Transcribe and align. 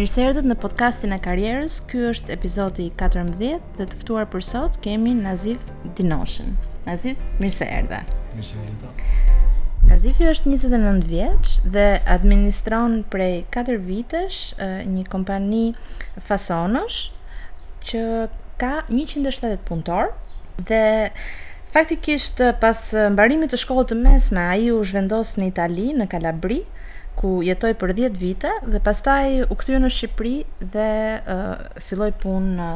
Mirë 0.00 0.08
se 0.08 0.22
erdhët 0.24 0.46
në 0.48 0.54
podcastin 0.56 1.12
e 1.12 1.16
karrierës. 1.20 1.74
Ky 1.90 1.98
është 2.14 2.32
epizodi 2.32 2.86
14 2.96 3.34
dhe 3.36 3.58
të 3.90 3.98
ftuar 4.00 4.24
për 4.32 4.44
sot 4.46 4.78
kemi 4.80 5.10
Nazif 5.16 5.66
Dinoshin. 5.98 6.54
Nazif, 6.86 7.18
mirë 7.36 7.52
se 7.52 7.66
erdhe. 7.68 7.98
Mirë 8.32 8.48
se 8.48 8.62
erdhët. 8.62 9.02
Nazifi 9.90 10.30
është 10.30 10.54
29 10.54 11.04
vjeç 11.10 11.52
dhe 11.76 11.84
administron 12.16 12.96
prej 13.12 13.44
4 13.52 13.76
vitesh 13.90 14.40
një 14.88 15.04
kompani 15.12 15.62
fasonësh 16.30 17.02
që 17.92 18.02
ka 18.62 18.72
170 18.88 19.60
punëtor 19.68 20.14
dhe 20.70 20.82
faktikisht 21.76 22.40
pas 22.64 22.84
mbarimit 23.12 23.52
të 23.52 23.60
shkollës 23.66 23.92
të 23.92 24.00
mesme 24.00 24.48
ai 24.48 24.72
u 24.72 24.80
zhvendos 24.80 25.36
në 25.36 25.52
Itali 25.52 25.90
në 26.00 26.08
Kalabri 26.16 26.62
ku 27.20 27.40
jetoj 27.44 27.74
për 27.76 27.90
10 27.98 28.16
vite 28.20 28.50
dhe 28.72 28.78
pastaj 28.84 29.42
u 29.52 29.56
kthye 29.60 29.78
në 29.82 29.88
Shqipëri 29.92 30.36
dhe 30.74 30.86
filloi 31.86 32.08
punë 32.22 32.68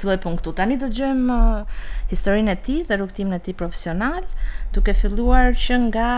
filloi 0.00 0.14
punë 0.24 0.40
këtu. 0.40 0.54
Tani 0.60 0.78
dëgjojmë 0.80 1.26
dëgjojm 1.28 2.12
historinë 2.12 2.54
e 2.54 2.58
tij 2.68 2.78
dhe 2.88 2.96
rrugtimin 2.96 3.36
e 3.36 3.40
tij 3.44 3.56
profesional, 3.60 4.22
duke 4.72 4.94
filluar 4.96 5.52
që 5.64 5.78
nga 5.90 6.08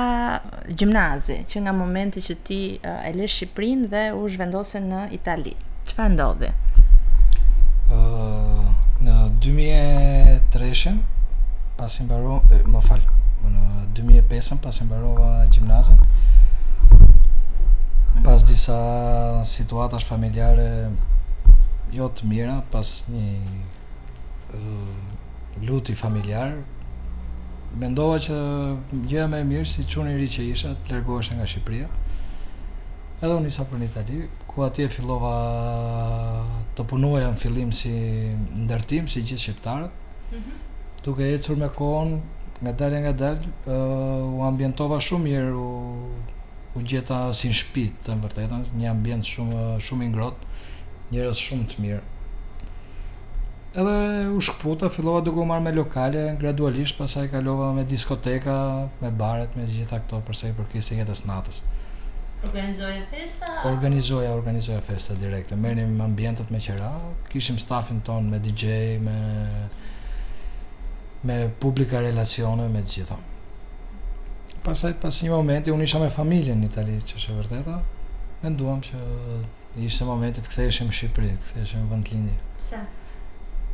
gjimnazi, 0.71 1.41
që 1.51 1.65
nga 1.65 1.75
momenti 1.81 2.23
që 2.29 2.37
ti 2.47 2.61
e 2.79 3.11
lë 3.17 3.27
Shqipërinë 3.37 3.91
dhe 3.95 4.05
u 4.15 4.23
zhvendose 4.31 4.83
në 4.87 5.03
Itali. 5.19 5.57
Çfarë 5.89 6.15
ndodhi? 6.15 6.53
Uh, 7.91 8.63
në 9.03 9.19
2003 9.49 10.95
pasi 11.81 12.07
mbaroi, 12.07 12.39
më 12.71 12.85
fal, 12.87 13.03
në 13.43 13.89
2005 13.99 14.63
pasi 14.63 14.87
mbarova 14.87 15.33
gjimnazin 15.51 15.99
pas 18.25 18.41
disa 18.51 18.75
situatash 19.57 20.07
familjare 20.11 20.73
jo 21.93 22.07
të 22.17 22.27
mira, 22.27 22.55
pas 22.73 22.91
një 23.13 23.27
uh, 24.57 25.67
luti 25.69 25.95
familjar, 25.95 26.55
mendova 27.79 28.17
që 28.25 28.39
gjëja 29.11 29.29
më 29.31 29.43
e 29.45 29.49
mirë 29.51 29.69
si 29.75 29.85
çuni 29.93 30.17
i 30.17 30.19
ri 30.19 30.29
që 30.35 30.47
isha, 30.55 30.73
të 30.87 30.95
largohesha 30.95 31.37
nga 31.37 31.47
Shqipëria. 31.53 31.91
Edhe 33.21 33.33
unë 33.37 33.53
isha 33.53 33.69
për 33.71 33.83
në 33.83 33.91
Itali, 33.93 34.21
ku 34.51 34.65
atje 34.67 34.89
fillova 34.97 35.35
të 36.79 36.89
punoja 36.91 37.29
në 37.35 37.43
fillim 37.45 37.71
si 37.81 37.93
ndërtim 38.65 39.07
si 39.09 39.21
gjithë 39.23 39.43
shqiptarët. 39.49 40.07
Ëh. 40.33 40.37
Mm 40.47 40.61
Duke 41.05 41.27
ecur 41.35 41.59
me 41.61 41.67
kohën, 41.69 42.15
ngadalë 42.65 43.03
ngadalë, 43.05 43.51
uh, 43.69 44.23
u 44.39 44.39
ambientova 44.49 44.97
shumë 45.05 45.27
mirë, 45.27 45.51
u 45.61 45.69
u 46.75 46.83
gjeta 46.83 47.29
si 47.37 47.51
në 47.51 47.57
shtëpi, 47.59 47.83
të 48.05 48.17
vërtetën, 48.23 48.65
një 48.81 48.91
ambient 48.91 49.27
shumë 49.29 49.65
shumë 49.85 50.07
i 50.07 50.11
ngrohtë, 50.11 50.65
njerëz 51.15 51.39
shumë 51.47 51.69
të 51.71 51.85
mirë. 51.85 52.01
Edhe 53.83 53.95
u 54.37 54.41
shkputa, 54.47 54.89
fillova 54.95 55.21
duke 55.27 55.43
u 55.43 55.47
marrë 55.49 55.65
me 55.69 55.73
lokale, 55.75 56.25
gradualisht 56.43 56.99
pasaj 56.99 57.29
kalova 57.33 57.73
me 57.75 57.85
diskoteka, 57.91 58.57
me 59.03 59.11
baret, 59.23 59.57
me 59.59 59.67
gjitha 59.71 59.99
këto 60.05 60.21
përse 60.29 60.51
i 60.53 60.59
përkisi 60.59 60.99
jetës 61.01 61.25
natës. 61.31 61.63
Organizoja 62.45 63.01
festa? 63.11 63.53
Organizoja, 63.71 64.33
organizoja 64.37 64.81
festa 64.85 65.15
direkte. 65.17 65.57
Merënim 65.57 65.95
me 65.99 66.05
ambientet 66.05 66.51
me 66.53 66.61
qera, 66.61 66.91
kishim 67.33 67.59
stafin 67.59 68.03
ton 68.07 68.29
me 68.35 68.41
DJ, 68.43 68.99
me 69.07 69.19
me 71.25 71.37
publika 71.61 72.01
relacione 72.05 72.67
me 72.69 72.83
gjitha. 72.83 73.15
Mm 73.17 73.33
pasaj 74.65 74.95
pas 75.03 75.13
një 75.23 75.31
momenti 75.35 75.73
unë 75.75 75.85
isha 75.85 76.01
me 76.01 76.11
familjen 76.13 76.61
në 76.65 76.69
Itali, 76.71 76.95
që 77.05 77.21
është 77.21 77.33
e 77.35 77.41
vërteta. 77.41 77.79
nduam 78.45 78.81
që 78.85 78.99
ishte 79.87 80.05
momenti 80.05 80.41
të 80.45 80.51
ktheheshim 80.51 80.87
në 80.91 80.95
Shqipëri, 80.97 81.29
të 81.37 81.49
ktheheshim 81.49 81.81
në 81.85 81.89
vend 81.93 82.09
lindje. 82.13 82.35
Pse? 82.61 82.81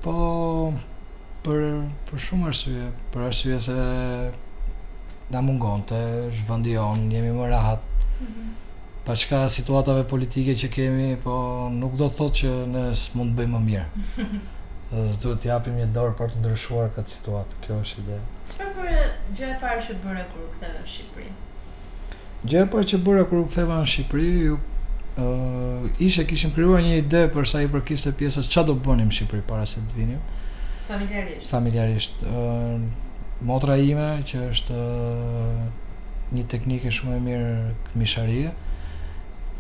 Po 0.05 0.12
për 1.43 1.65
për 2.09 2.21
shumë 2.27 2.47
arsye, 2.53 2.84
për 3.12 3.25
arsye 3.29 3.59
se 3.67 3.77
na 5.34 5.43
mungonte, 5.47 5.99
është 6.31 6.47
vendi 6.53 6.77
jemi 7.17 7.33
më 7.41 7.50
rahat. 7.50 7.83
Mm 8.21 8.27
-hmm. 8.27 8.49
Pa 9.05 9.17
çka 9.17 9.49
situatave 9.49 10.05
politike 10.05 10.55
që 10.61 10.69
kemi, 10.77 11.17
po 11.25 11.34
nuk 11.73 11.97
do 11.99 12.06
të 12.06 12.17
thotë 12.19 12.39
që 12.41 12.50
nësë 12.75 13.17
mund 13.17 13.31
të 13.33 13.37
bëjmë 13.39 13.53
më 13.55 13.61
mirë. 13.69 13.89
Ës 14.95 15.19
duhet 15.23 15.39
të 15.43 15.47
japim 15.53 15.75
një 15.77 15.87
dorë 15.95 16.15
për 16.19 16.27
të 16.31 16.37
ndryshuar 16.39 16.89
këtë 16.97 17.11
situatë. 17.17 17.53
Kjo 17.62 17.75
është 17.81 17.97
ide. 18.03 18.19
Çfarë 18.53 18.71
për 18.77 18.87
Gjë 19.37 19.47
e 19.47 19.57
parë 19.61 19.83
që 19.87 19.95
bëra 20.05 20.25
kur 20.33 20.43
u 20.45 20.49
ktheva 20.51 20.81
në 20.81 20.87
Shqipëri. 20.91 21.29
Gjë 22.51 22.63
e 22.65 22.69
parë 22.73 22.89
që 22.93 22.99
bëra 23.07 23.23
kur 23.31 23.39
u 23.39 23.45
ktheva 23.51 23.77
në 23.81 23.91
Shqipëri, 23.93 24.31
ë 24.51 24.55
uh, 25.23 25.87
ishe 26.07 26.25
kishim 26.31 26.55
krijuar 26.57 26.83
një 26.87 26.97
ide 27.05 27.21
për 27.35 27.47
sa 27.51 27.61
i 27.63 27.69
përkisë 27.75 28.15
pjesës 28.19 28.49
çfarë 28.51 28.71
do 28.73 28.77
bënim 28.89 29.11
në 29.13 29.17
Shqipëri 29.21 29.45
para 29.51 29.69
se 29.73 29.83
të 29.93 30.01
vinim. 30.01 30.25
Familjarisht. 30.91 31.47
Familjarisht. 31.53 32.27
ë 32.27 32.33
uh, 32.33 32.75
Motra 33.49 33.79
ime 33.81 34.07
që 34.29 34.41
është 34.53 34.77
uh, 34.77 35.61
një 36.37 36.43
teknikë 36.53 36.91
shumë 36.93 37.15
e 37.17 37.21
mirë 37.29 37.53
këmisharie. 37.91 38.51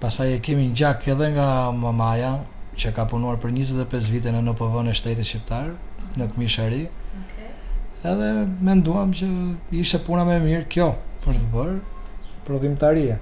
Pasaj 0.02 0.34
e 0.34 0.42
kemi 0.44 0.66
një 0.66 0.76
gjak 0.82 1.06
edhe 1.14 1.30
nga 1.36 1.46
mamaja, 1.78 2.34
që 2.80 2.90
ka 2.96 3.06
punuar 3.08 3.38
për 3.40 3.52
25 3.56 4.10
vite 4.12 4.32
në 4.34 4.42
në 4.50 4.54
pëvën 4.60 4.90
e 4.90 4.94
shtetit 5.00 5.30
shqiptarë, 5.30 5.78
në 6.20 6.28
këmishari. 6.34 6.82
Okay 7.22 7.39
edhe 8.06 8.28
menduam 8.64 9.12
që 9.12 9.26
ishte 9.82 10.00
puna 10.06 10.24
me 10.24 10.38
mirë 10.40 10.66
kjo 10.72 10.90
për 11.24 11.36
të 11.36 11.48
bërë 11.54 11.78
prodhimtarie, 12.48 13.16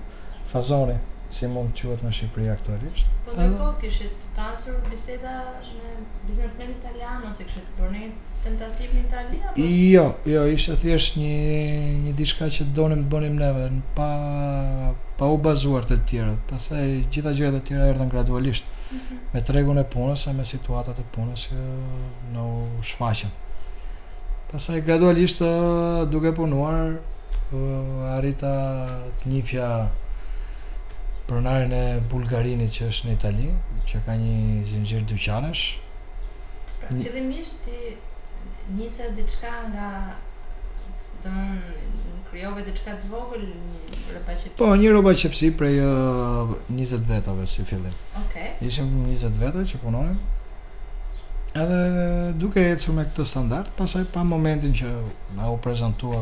fazoni, 0.48 0.96
si 1.34 1.48
mund 1.50 1.74
të 1.76 1.88
quhet 1.88 2.04
në 2.06 2.12
Shqipëri 2.14 2.46
aktualisht. 2.52 3.10
Po 3.26 3.34
ndërkohë 3.34 3.44
edhe... 3.44 3.58
Po, 3.58 3.72
kishit 3.82 4.22
pasur 4.38 4.78
biseda 4.86 5.32
me 5.58 5.96
biznesmen 6.28 6.70
italian 6.76 7.26
ose 7.28 7.44
kishit 7.48 7.66
bërë 7.78 7.90
një 7.96 8.06
tentativë 8.46 8.94
në 8.94 9.02
Itali 9.02 9.40
apo? 9.44 9.66
Jo, 9.92 10.04
jo, 10.32 10.44
ishte 10.54 10.76
thjesht 10.86 11.18
një 11.18 11.58
një 12.06 12.14
diçka 12.22 12.48
që 12.54 12.68
donim 12.78 13.02
të 13.04 13.12
bënim 13.16 13.36
neve, 13.42 13.66
pa 13.98 14.08
pa 15.18 15.26
u 15.26 15.36
bazuar 15.42 15.84
të 15.90 15.98
tjerë. 16.12 16.36
Pastaj 16.52 16.86
gjitha 17.12 17.34
gjërat 17.40 17.58
e 17.60 17.66
tjera 17.68 17.90
erdhen 17.92 18.12
gradualisht 18.14 18.70
mhm. 18.94 19.20
me 19.34 19.44
tregun 19.50 19.82
e 19.82 19.86
punës, 19.96 20.28
me 20.38 20.46
situatat 20.54 21.02
e 21.02 21.08
punës 21.16 21.50
që 21.50 21.58
shfaqen. 22.30 22.32
u 22.38 22.86
shfaqën. 22.92 23.36
Pasaj 24.48 24.80
gradualisht 24.80 25.42
duke 26.08 26.30
punuar 26.32 26.94
uh, 27.52 28.12
arrita 28.16 28.52
të 29.20 29.28
njifja 29.32 29.66
pronarin 31.28 31.74
e 31.76 31.80
Bulgarinit 32.08 32.72
që 32.72 32.86
është 32.88 33.08
në 33.10 33.16
Itali, 33.18 33.48
që 33.90 34.00
ka 34.06 34.14
një 34.16 34.38
zinxhir 34.70 35.04
dyqanesh. 35.10 35.66
Pra 36.80 36.88
fillimisht 36.96 37.66
ti 37.66 37.92
nisë 38.78 39.10
diçka 39.18 39.52
nga 39.68 39.88
do 41.26 41.34
krijove 42.30 42.64
diçka 42.70 42.96
të 43.02 43.12
vogël, 43.12 43.44
një 43.52 44.00
roba 44.14 44.32
qepsi. 44.32 44.54
Po, 44.62 44.70
një 44.80 44.88
rroba 44.94 45.12
qepsi 45.24 45.52
prej 45.60 45.74
uh, 45.84 46.56
20 46.72 47.04
vetove 47.12 47.44
si 47.52 47.68
fillim. 47.68 48.00
Okej. 48.24 48.48
Ishim 48.64 48.96
20 49.12 49.40
vete 49.44 49.68
që 49.74 49.84
punonim 49.84 50.16
edhe 51.56 52.34
duke 52.40 52.60
e 52.60 52.76
cërë 52.76 52.94
me 52.98 53.04
këtë 53.08 53.24
standart, 53.26 53.70
pasaj 53.78 54.04
pa 54.12 54.24
momentin 54.26 54.74
që 54.76 54.88
na 55.38 55.48
u 55.50 55.56
prezentua 55.62 56.20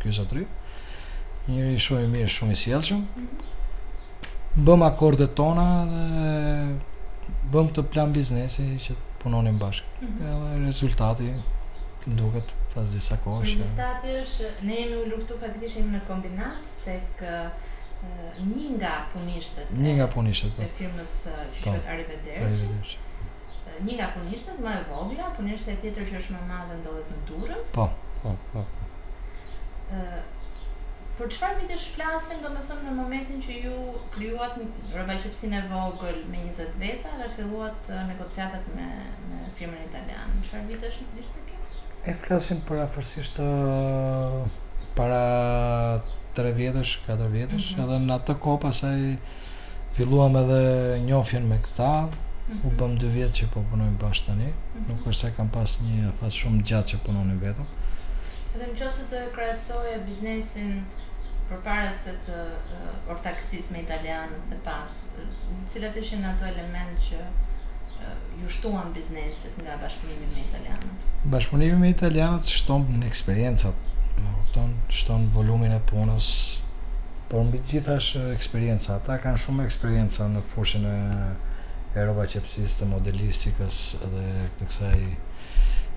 kjo 0.00 0.14
zotri, 0.16 0.46
njëri 1.50 1.76
shumë 1.80 2.04
i 2.06 2.10
mirë, 2.14 2.30
shumë 2.32 2.54
i 2.56 2.60
sjelëshëm, 2.62 3.02
mhm. 3.02 4.62
bëm 4.66 4.86
akorde 4.86 5.26
tona 5.36 5.66
dhe 5.90 7.50
bëm 7.52 7.68
të 7.76 7.84
plan 7.92 8.12
biznesi 8.14 8.64
që 8.86 8.94
të 8.94 9.18
punonim 9.22 9.58
bashkë. 9.60 9.86
Mm 10.00 10.06
-hmm. 10.06 10.28
Edhe 10.28 10.64
rezultati 10.64 11.32
duket 12.06 12.52
pas 12.74 12.92
disa 12.92 13.16
kohë. 13.24 13.44
Rezultati 13.44 14.08
është, 14.22 14.46
ne 14.62 14.74
jemi 14.80 14.96
u 15.02 15.04
luftu 15.10 15.34
fatikisht 15.40 15.76
jemi 15.76 15.92
në 15.96 16.00
kombinat 16.06 16.64
tek 16.84 17.22
një 18.54 18.64
nga 18.78 18.94
punishtet. 19.12 19.66
Një 19.84 19.92
nga 19.96 20.06
punishtet. 20.14 20.56
Po. 20.56 20.62
E, 20.62 20.68
firmës 20.78 21.10
që 21.24 21.58
po. 21.64 21.70
quhet 21.70 21.84
Arrivederci. 21.92 22.42
Arrivederci 22.44 22.96
një 23.84 23.94
nga 23.96 24.08
punishtet 24.16 24.58
po 24.60 24.66
më 24.66 24.74
e 24.80 24.82
vogla, 24.90 25.30
punishtet 25.36 25.78
po 25.78 25.78
e 25.78 25.82
tjetër 25.88 26.08
që 26.10 26.18
është 26.20 26.34
më 26.36 26.42
madhe 26.50 26.76
ndodhet 26.80 27.12
në 27.14 27.20
Durrës. 27.30 27.72
Po, 27.78 27.86
po, 28.22 28.34
po. 28.52 28.66
po. 28.66 29.96
ë 29.96 30.20
Për 31.20 31.28
çfarë 31.34 31.56
vitesh 31.60 31.82
flasim, 31.92 32.38
domethënë 32.40 32.86
në 32.86 32.92
momentin 32.96 33.42
që 33.44 33.56
ju 33.60 33.72
krijuat 34.14 34.54
rrobaqepsinë 34.94 35.58
e 35.58 35.64
vogël 35.68 36.22
me 36.32 36.38
20 36.46 36.78
veta 36.80 37.10
dhe 37.18 37.26
filluat 37.36 37.90
negociatet 38.08 38.70
me 38.76 38.86
me 39.26 39.40
firmën 39.58 39.82
italiane. 39.90 40.40
Çfarë 40.46 40.70
vitesh 40.70 41.02
ishte 41.20 41.44
kjo? 41.50 41.60
E 42.08 42.14
flasim 42.22 42.62
për 42.64 42.80
afërsisht 42.86 43.36
para 44.96 45.20
3 46.40 46.56
vjetësh, 46.56 46.94
4 47.10 47.28
vjetësh, 47.36 47.68
mm 47.68 47.76
-hmm. 47.76 47.84
edhe 47.84 48.00
në 48.06 48.14
atë 48.16 48.34
kohë 48.46 48.62
pasaj 48.66 48.98
filluam 49.98 50.36
edhe 50.36 50.62
njofjen 51.04 51.46
me 51.52 51.58
këta, 51.60 51.92
-hmm. 52.50 52.66
u 52.66 52.70
bëm 52.78 52.94
dy 53.00 53.06
vjetë 53.14 53.36
që 53.40 53.46
po 53.54 53.62
punojmë 53.70 53.98
bashkë 54.00 54.26
tani, 54.30 54.48
mm 54.48 54.56
-hmm. 54.56 54.86
nuk 54.92 55.06
është 55.10 55.20
se 55.20 55.34
kam 55.36 55.48
pas 55.56 55.76
një 55.82 56.12
fasë 56.20 56.38
shumë 56.40 56.62
gjatë 56.68 56.98
që 57.04 57.12
në 57.12 57.36
vetëm. 57.44 57.68
Edhe 58.54 58.66
në 58.66 58.74
qësë 58.78 59.04
të 59.12 59.18
krasoj 59.34 59.86
e 59.94 59.98
biznesin 60.08 60.70
për 61.48 61.58
parës 61.66 61.94
se 62.04 62.10
të 62.24 62.36
uh, 62.50 63.12
ortaksis 63.12 63.70
me 63.70 63.78
italianë 63.86 64.34
dhe 64.50 64.56
pas, 64.66 64.90
uh, 65.20 65.28
cilat 65.70 65.96
ishin 65.96 66.24
ato 66.24 66.44
element 66.44 66.96
që 67.06 67.16
uh, 67.22 68.16
ju 68.42 68.48
shtuan 68.48 68.92
biznesit 68.94 69.52
nga 69.62 69.72
bashkëpunimi 69.82 70.26
me 70.34 70.40
italianët? 70.48 71.00
Bashkëpunimi 71.32 71.78
me 71.78 71.88
italianët 71.90 72.44
shtonë 72.44 72.98
në 72.98 73.06
eksperiencët, 73.06 73.76
më 74.24 74.30
kupton, 74.40 74.70
shton 74.88 75.30
volumin 75.34 75.72
e 75.72 75.80
punës, 75.90 76.26
por 77.30 77.44
mbi 77.46 77.58
gjithash 77.68 78.08
eksperjenca. 78.36 78.94
Ata 78.96 79.18
kanë 79.22 79.38
shumë 79.42 79.64
eksperjenca 79.64 80.22
në 80.34 80.40
fushën 80.52 80.84
e 80.96 80.98
e 81.94 82.04
roba 82.06 82.22
qepsis 82.30 82.76
të 82.78 82.86
modelistikës 82.92 83.76
edhe 84.06 84.20
të 84.58 84.66
kësaj 84.68 84.94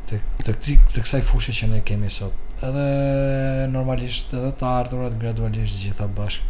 të, 0.09 0.17
të, 0.41 0.53
të, 0.65 0.75
të 0.95 1.03
kësaj 1.05 1.19
fushë 1.29 1.53
që 1.59 1.67
ne 1.73 1.81
kemi 1.85 2.09
sot 2.09 2.63
edhe 2.65 2.85
normalisht 3.69 4.33
edhe 4.33 4.49
të 4.57 4.65
ardhurat 4.79 5.13
gradualisht 5.21 5.83
gjitha 5.83 6.07
bashk 6.17 6.49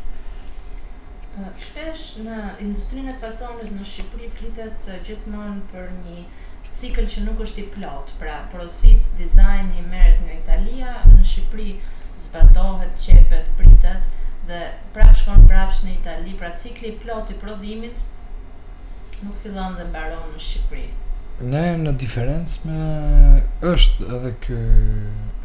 Shpesh 1.60 2.06
në 2.24 2.40
industrinë 2.64 3.16
e 3.16 3.16
fasonit 3.20 3.72
në 3.74 3.84
Shqipëri 3.92 4.30
flitet 4.38 4.90
gjithmonë 5.08 5.60
për 5.74 5.88
një 5.98 6.24
cikël 6.80 7.08
që 7.10 7.24
nuk 7.26 7.42
është 7.44 7.64
i 7.64 7.66
plot 7.74 8.12
pra 8.22 8.38
prosit, 8.52 9.08
dizajn, 9.18 9.72
i 9.78 9.82
meret 9.90 10.22
në 10.24 10.38
Italia 10.44 10.94
në 11.10 11.20
Shqipëri 11.34 11.68
zbatohet, 12.28 12.94
qepet, 13.04 13.50
pritet 13.60 14.06
dhe 14.48 14.64
shkon 15.18 15.48
prapë 15.50 15.88
në 15.90 15.98
Itali 15.98 16.38
pra 16.40 16.54
cikli 16.60 16.94
plot 17.04 17.32
i 17.32 17.38
prodhimit 17.42 18.02
nuk 19.26 19.36
fillon 19.44 19.74
dhe 19.78 19.86
mbaron 19.90 20.32
në 20.34 20.42
Shqipëri. 20.46 20.86
Ne 21.52 21.64
në 21.82 21.92
diferencë 22.00 22.68
me 22.68 23.40
është 23.72 24.08
edhe 24.18 24.32
ky 24.46 24.58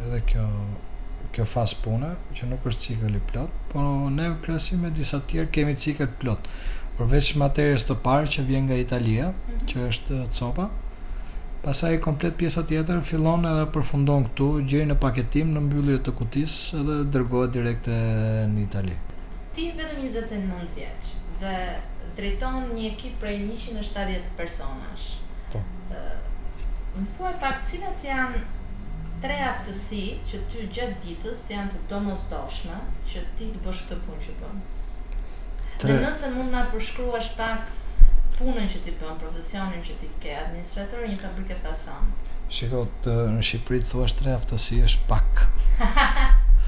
edhe 0.06 0.20
kjo 0.32 0.46
kjo 1.36 1.44
fas 1.50 1.72
pune 1.82 2.12
që 2.36 2.48
nuk 2.50 2.64
është 2.66 2.84
cikël 2.86 3.16
i 3.18 3.20
plot, 3.30 3.50
por 3.70 4.08
ne 4.14 4.30
krahasim 4.42 4.80
me 4.82 4.90
disa 4.96 5.20
tjerë 5.30 5.50
kemi 5.54 5.74
cikël 5.78 6.08
plot. 6.20 6.48
Përveç 6.98 7.32
materies 7.38 7.84
të 7.86 7.94
parë 8.02 8.30
që 8.34 8.44
vjen 8.48 8.64
nga 8.66 8.78
Italia, 8.80 9.26
mm 9.30 9.34
-hmm. 9.34 9.66
që 9.70 9.84
është 9.90 10.22
copa, 10.38 10.66
pasaj 11.62 11.98
komplet 12.06 12.34
pjesa 12.40 12.62
tjetër 12.70 13.02
fillon 13.10 13.44
edhe 13.52 13.66
përfundon 13.74 14.26
këtu, 14.28 14.48
gjej 14.70 14.86
në 14.88 14.94
paketim 15.04 15.54
në 15.56 15.60
mbyllje 15.66 15.98
të 16.02 16.12
kutisë 16.18 16.80
edhe 16.80 16.96
dërgohet 17.12 17.50
direkte 17.58 17.94
në 18.54 18.62
Itali. 18.62 18.96
Ti 19.54 19.64
vetëm 19.78 19.98
29 20.06 20.74
vjeç 20.76 21.04
dhe 21.40 21.54
drejton 22.18 22.64
një 22.74 22.88
ekip 22.92 23.18
prej 23.22 23.38
170 23.46 24.34
personash. 24.36 25.18
Po. 25.52 25.60
Ëm 26.98 27.06
thua 27.14 27.30
pak 27.42 27.60
cilat 27.66 28.02
janë 28.04 28.40
tre 29.22 29.36
aftësi 29.52 30.02
që 30.30 30.40
ty 30.50 30.64
gjatë 30.74 31.02
ditës 31.04 31.44
të 31.46 31.54
janë 31.54 31.74
të 31.76 31.82
domosdoshme 31.92 32.78
që 33.12 33.22
ti 33.38 33.48
të 33.54 33.62
bësh 33.66 33.84
këtë 33.86 34.00
punë 34.08 34.22
që 34.26 34.34
bën. 34.40 34.58
Tre... 35.82 35.90
Dhe 35.92 35.98
nëse 36.02 36.32
mund 36.34 36.50
na 36.56 36.64
përshkruash 36.72 37.32
pak 37.38 37.68
punën 38.38 38.66
që 38.70 38.82
ti 38.84 38.94
bën, 38.98 39.14
profesionin 39.22 39.82
që 39.84 39.96
ti 40.02 40.10
ke, 40.24 40.34
administratori 40.42 41.12
një 41.12 41.20
fabrike 41.22 41.56
fason. 41.62 42.10
Shiko, 42.54 42.82
të 43.04 43.14
në 43.36 43.44
Shqipëri 43.44 43.80
thua 43.86 44.08
tre 44.18 44.34
aftësi 44.34 44.80
është 44.88 45.06
pak. 45.10 45.44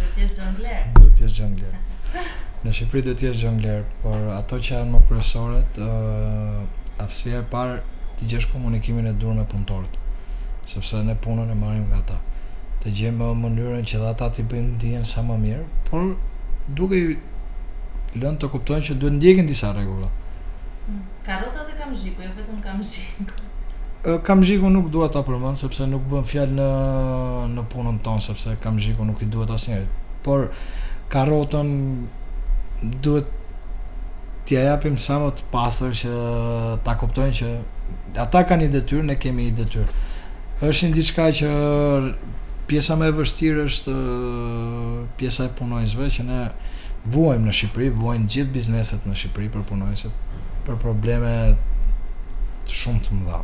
Do 0.01 0.07
të 0.15 0.23
jesh 0.27 0.37
jongler. 0.39 0.87
Do 1.01 1.09
të 1.11 1.25
jesh 1.27 1.41
jongler. 1.43 1.75
në 2.61 2.73
Shqipëri 2.77 3.01
do 3.07 3.13
të 3.17 3.25
jesh 3.31 3.43
jongler, 3.47 3.85
por 4.03 4.27
ato 4.37 4.59
që 4.61 4.75
janë 4.75 4.93
më 4.93 4.99
kryesore, 5.09 5.61
ë 5.61 5.87
uh, 5.87 6.59
aftësia 7.01 7.39
e 7.41 7.47
parë 7.53 7.79
të 8.21 8.27
gjesh 8.33 8.51
komunikimin 8.53 9.07
e 9.09 9.15
durë 9.17 9.39
me 9.41 9.45
punëtorët, 9.49 9.95
sepse 10.69 11.01
ne 11.07 11.15
punën 11.25 11.49
e 11.49 11.57
marrim 11.57 11.87
nga 11.89 12.03
ata. 12.03 12.17
Të 12.83 12.93
gjejmë 12.99 13.19
më 13.31 13.39
mënyrën 13.45 13.87
që 13.89 14.03
ata 14.11 14.29
ti 14.37 14.45
bëjnë 14.49 14.77
dijen 14.81 15.07
sa 15.09 15.25
më 15.25 15.39
mirë, 15.47 15.65
por 15.89 16.13
duke 16.77 17.01
i 17.01 17.17
lënë 18.21 18.43
të 18.43 18.51
kuptojnë 18.53 18.87
që 18.91 18.99
duhet 19.01 19.17
ndjekin 19.17 19.49
disa 19.49 19.73
rregulla. 19.73 20.11
Mm, 20.89 21.01
Karota 21.25 21.65
dhe 21.69 21.79
kamzhiku, 21.81 22.25
jo 22.29 22.37
vetëm 22.37 22.61
kamzhiku. 22.67 23.41
Kamzhiku 24.25 24.69
nuk 24.73 24.89
dua 24.93 25.09
ta 25.13 25.21
përmend 25.25 25.59
sepse 25.61 25.89
nuk 25.89 26.07
bën 26.09 26.25
fjalë 26.29 26.57
në 26.61 26.69
në 27.57 27.65
punën 27.73 27.99
tonë 28.05 28.23
sepse 28.29 28.55
kamzhiku 28.65 29.05
nuk 29.09 29.21
i 29.25 29.29
duhet 29.33 29.53
asnjërit. 29.57 29.99
Por 30.25 30.49
karrotën 31.13 31.75
duhet 33.01 33.25
t'ja 34.49 34.61
japim 34.71 34.97
sa 34.99 35.21
më 35.21 35.31
të 35.39 35.49
pastër 35.53 35.93
që 36.03 36.11
ta 36.87 36.95
kuptojnë 36.99 37.37
që 37.41 37.51
ata 38.25 38.43
kanë 38.49 38.65
një 38.67 38.73
detyrë, 38.79 39.05
ne 39.11 39.17
kemi 39.21 39.49
një 39.49 39.57
detyrë. 39.61 40.05
Është 40.69 40.89
një 40.89 40.97
diçka 40.97 41.27
që 41.41 41.51
pjesa 42.71 42.97
më 43.01 43.11
e 43.11 43.17
vështirë 43.21 43.65
është 43.71 43.95
pjesa 45.21 45.47
e 45.49 45.55
punonjësve 45.59 46.09
që 46.17 46.27
ne 46.29 46.41
vuajmë 47.13 47.49
në 47.49 47.55
Shqipëri, 47.59 47.91
vuajnë 48.01 48.33
gjithë 48.35 48.55
bizneset 48.55 49.07
në 49.09 49.17
Shqipëri 49.19 49.51
për 49.55 49.65
punonjësit 49.71 50.27
për 50.67 50.81
probleme 50.83 51.35
të 52.69 52.77
shumë 52.81 53.05
të 53.07 53.17
mëdha 53.21 53.41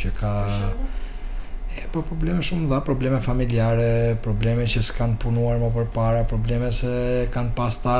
që 0.00 0.12
ka 0.18 0.32
e 1.82 1.88
po 1.92 2.04
probleme 2.06 2.42
shumë 2.46 2.62
të 2.62 2.68
mëdha, 2.68 2.82
probleme 2.86 3.18
familjare, 3.22 3.88
probleme 4.24 4.66
që 4.70 4.82
s'kan 4.88 5.16
punuar 5.20 5.58
më 5.62 5.72
përpara, 5.74 6.22
probleme 6.30 6.70
se 6.74 6.94
kanë 7.34 7.54
pas 7.58 7.78
të 7.86 7.98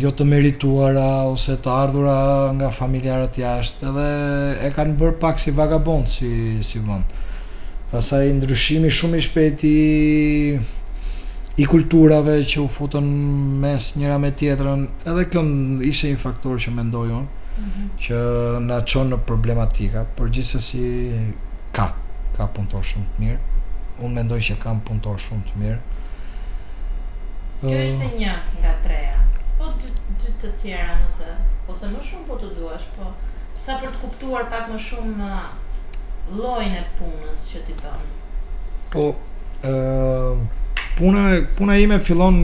jo 0.00 0.10
të 0.16 0.24
merituara 0.24 1.08
ose 1.28 1.58
të 1.62 1.68
ardhura 1.72 2.12
nga 2.56 2.70
familjarët 2.72 3.36
jashtë 3.38 3.88
edhe 3.90 4.06
e 4.66 4.70
kanë 4.72 4.94
bërë 5.00 5.18
pak 5.20 5.40
si 5.42 5.52
vagabond 5.52 6.08
si, 6.08 6.30
si 6.64 6.80
vënd 6.80 7.10
pasaj 7.92 8.30
ndryshimi 8.38 8.88
shumë 8.88 9.18
i 9.20 9.24
shpeti 9.26 9.74
i 11.60 11.66
kulturave 11.68 12.38
që 12.48 12.62
u 12.64 12.70
futën 12.72 13.08
mes 13.64 13.90
njëra 14.00 14.16
me 14.22 14.30
tjetërën 14.40 14.86
edhe 15.12 15.24
kjo 15.28 15.42
ishe 15.92 16.12
një 16.14 16.20
faktor 16.24 16.56
që 16.64 16.72
me 16.72 16.84
unë 16.86 17.04
mm 17.04 17.26
-hmm. 17.56 17.88
që 18.06 18.16
na 18.72 18.80
qonë 18.80 19.10
në 19.12 19.18
problematika 19.28 20.04
por 20.16 20.30
gjithse 20.32 20.60
si 20.60 21.12
ka 21.72 21.92
ka 22.36 22.48
punëtor 22.54 22.84
shumë 22.90 23.06
të 23.12 23.20
mirë 23.24 23.38
unë 24.02 24.14
mendoj 24.14 24.40
që 24.40 24.56
kam 24.58 24.80
punëtor 24.88 25.18
shumë 25.28 25.44
të 25.52 25.60
mirë 25.60 25.78
kjo 27.60 27.68
është 27.84 28.08
një 28.18 28.32
nga 28.60 28.72
treja 28.82 29.21
të 30.42 30.50
tjera 30.58 30.96
nëse 30.98 31.26
ose 31.70 31.88
më 31.92 32.00
shumë 32.02 32.24
po 32.28 32.36
të 32.40 32.48
duash, 32.56 32.88
po 32.96 33.10
sa 33.62 33.76
për 33.80 33.92
të 33.94 34.00
kuptuar 34.02 34.48
pak 34.50 34.70
më 34.72 34.78
shumë 34.86 35.26
uh, 35.26 35.50
llojin 36.34 36.74
e 36.80 36.82
punës 36.98 37.44
që 37.52 37.60
ti 37.68 37.76
bën. 37.78 38.08
Po, 38.92 39.04
ë 39.62 39.74
uh, 39.74 40.40
puna 40.96 41.22
puna 41.58 41.76
ime 41.80 41.98
fillon 42.04 42.38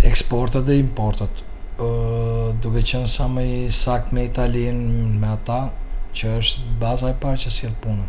eksportet 0.03 0.65
dhe 0.67 0.77
importat. 0.85 1.45
ë 1.79 1.85
uh, 1.89 2.49
duke 2.62 2.83
qenë 2.83 3.07
sa 3.07 3.27
më 3.35 3.43
i 3.67 3.71
sakt 3.71 4.11
me 4.12 4.25
italian 4.25 4.79
me 5.21 5.29
ata 5.29 5.61
që 6.15 6.39
është 6.39 6.61
baza 6.81 7.11
e 7.11 7.15
parë 7.23 7.39
që 7.43 7.51
sjell 7.57 7.77
punën 7.83 8.07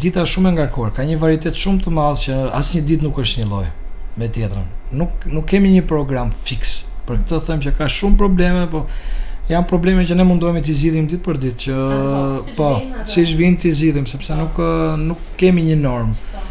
dita 0.00 0.22
shumë 0.26 0.48
e 0.52 0.56
ngarkuar, 0.56 0.92
ka 0.96 1.04
një 1.06 1.18
varitet 1.22 1.54
shumë 1.58 1.84
të 1.84 1.92
madhë 1.94 2.20
që 2.24 2.36
asë 2.58 2.76
një 2.78 2.84
dit 2.88 3.02
nuk 3.04 3.18
është 3.22 3.42
një 3.42 3.48
lojë 3.52 3.68
me 4.18 4.28
tjetërën. 4.34 4.66
Nuk, 4.98 5.24
nuk 5.30 5.46
kemi 5.50 5.70
një 5.76 5.84
program 5.90 6.32
fix, 6.46 6.82
për 7.06 7.20
këtë 7.22 7.38
të 7.46 7.58
që 7.66 7.74
ka 7.78 7.86
shumë 7.94 8.18
probleme, 8.18 8.64
po 8.72 8.84
janë 9.48 9.68
probleme 9.70 10.02
që 10.08 10.16
ne 10.18 10.26
mundohemi 10.26 10.64
të 10.66 10.74
zidhim 10.80 11.06
ditë 11.08 11.22
për 11.24 11.38
ditë, 11.44 11.58
që 11.66 11.78
A, 11.78 12.22
po, 12.56 12.56
po, 12.58 13.04
si 13.10 13.24
shvinë 13.30 13.60
të 13.62 13.72
zidhim, 13.80 14.08
sepse 14.10 14.38
nuk, 14.40 14.58
nuk 15.06 15.30
kemi 15.38 15.68
një 15.70 15.78
normë. 15.78 16.18
Po. 16.32 16.44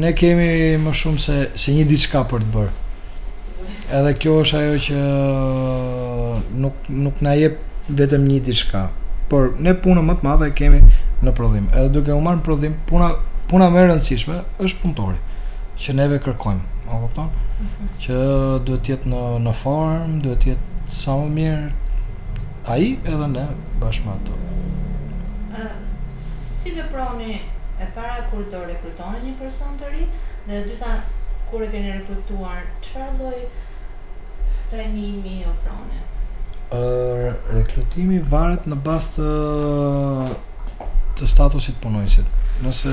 Ne 0.00 0.14
kemi 0.16 0.50
më 0.80 0.94
shumë 0.96 1.20
se, 1.28 1.38
se 1.60 1.74
një 1.76 1.84
diçka 1.90 2.22
shka 2.22 2.24
për 2.32 2.46
të 2.46 2.52
bërë. 2.56 2.72
Edhe 3.98 4.14
kjo 4.22 4.36
është 4.40 4.56
ajo 4.56 4.80
që 4.86 6.56
nuk, 6.62 6.88
nuk 7.04 7.20
na 7.26 7.36
je 7.40 7.52
vetëm 7.98 8.24
një 8.30 8.40
diçka. 8.48 8.70
shka. 8.70 8.88
Por 9.30 9.52
ne 9.62 9.74
punë 9.78 10.02
më 10.08 10.16
të 10.22 10.26
madhe 10.30 10.48
kemi 10.54 10.84
në 11.24 11.32
prodhim. 11.36 11.66
Edhe 11.74 11.92
duke 11.98 12.14
u 12.14 12.20
marrë 12.24 12.40
në 12.40 12.46
prodhim, 12.46 12.74
puna 12.88 13.10
puna 13.50 13.66
më 13.72 13.80
e 13.82 13.86
rëndësishme 13.88 14.36
është 14.62 14.80
punëtori 14.80 15.16
që 15.82 15.94
neve 15.98 16.18
kërkojmë, 16.22 16.60
a 16.86 16.94
e 16.96 16.98
kupton? 17.02 17.30
Mhm. 17.60 17.86
Që 18.04 18.18
duhet 18.68 18.82
të 18.86 18.92
jetë 18.92 19.10
në 19.10 19.22
në 19.46 19.54
formë, 19.62 20.18
duhet 20.22 20.42
të 20.44 20.50
jetë 20.52 20.94
sa 20.98 21.16
më 21.18 21.32
mirë 21.38 22.68
ai 22.74 22.84
edhe 23.12 23.28
ne 23.32 23.44
bashkë 23.82 24.04
me 24.06 24.14
ato. 24.20 24.36
Ë, 25.62 25.70
si 26.16 26.76
veproni 26.76 27.32
e 27.80 27.90
para 27.96 28.20
kur 28.30 28.44
do 28.52 28.60
rekrutoni 28.68 29.24
një 29.26 29.34
person 29.40 29.74
të 29.80 29.90
ri 29.96 30.06
dhe 30.46 30.60
e 30.60 30.64
dyta 30.68 30.94
kur 31.50 31.62
e 31.62 31.66
keni 31.72 31.90
rekrutuar, 31.96 32.62
çfarë 32.82 33.16
lloj 33.18 33.48
trajnimi 34.70 35.40
ofroni? 35.54 36.04
Ë, 36.70 37.34
rekrutimi 37.56 38.20
varet 38.30 38.68
në 38.70 38.78
bazë 38.86 39.16
të 39.16 39.26
të 41.20 41.28
statusit 41.28 41.78
punojnësit, 41.82 42.40
Nëse 42.64 42.92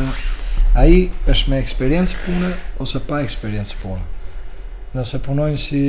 a 0.78 0.84
i 0.88 1.00
është 1.30 1.52
me 1.52 1.60
eksperiencë 1.64 2.20
pune 2.26 2.50
ose 2.84 3.02
pa 3.08 3.22
eksperiencë 3.26 3.80
pune. 3.82 4.04
Nëse 4.96 5.20
punojnë 5.26 5.60
si 5.60 5.82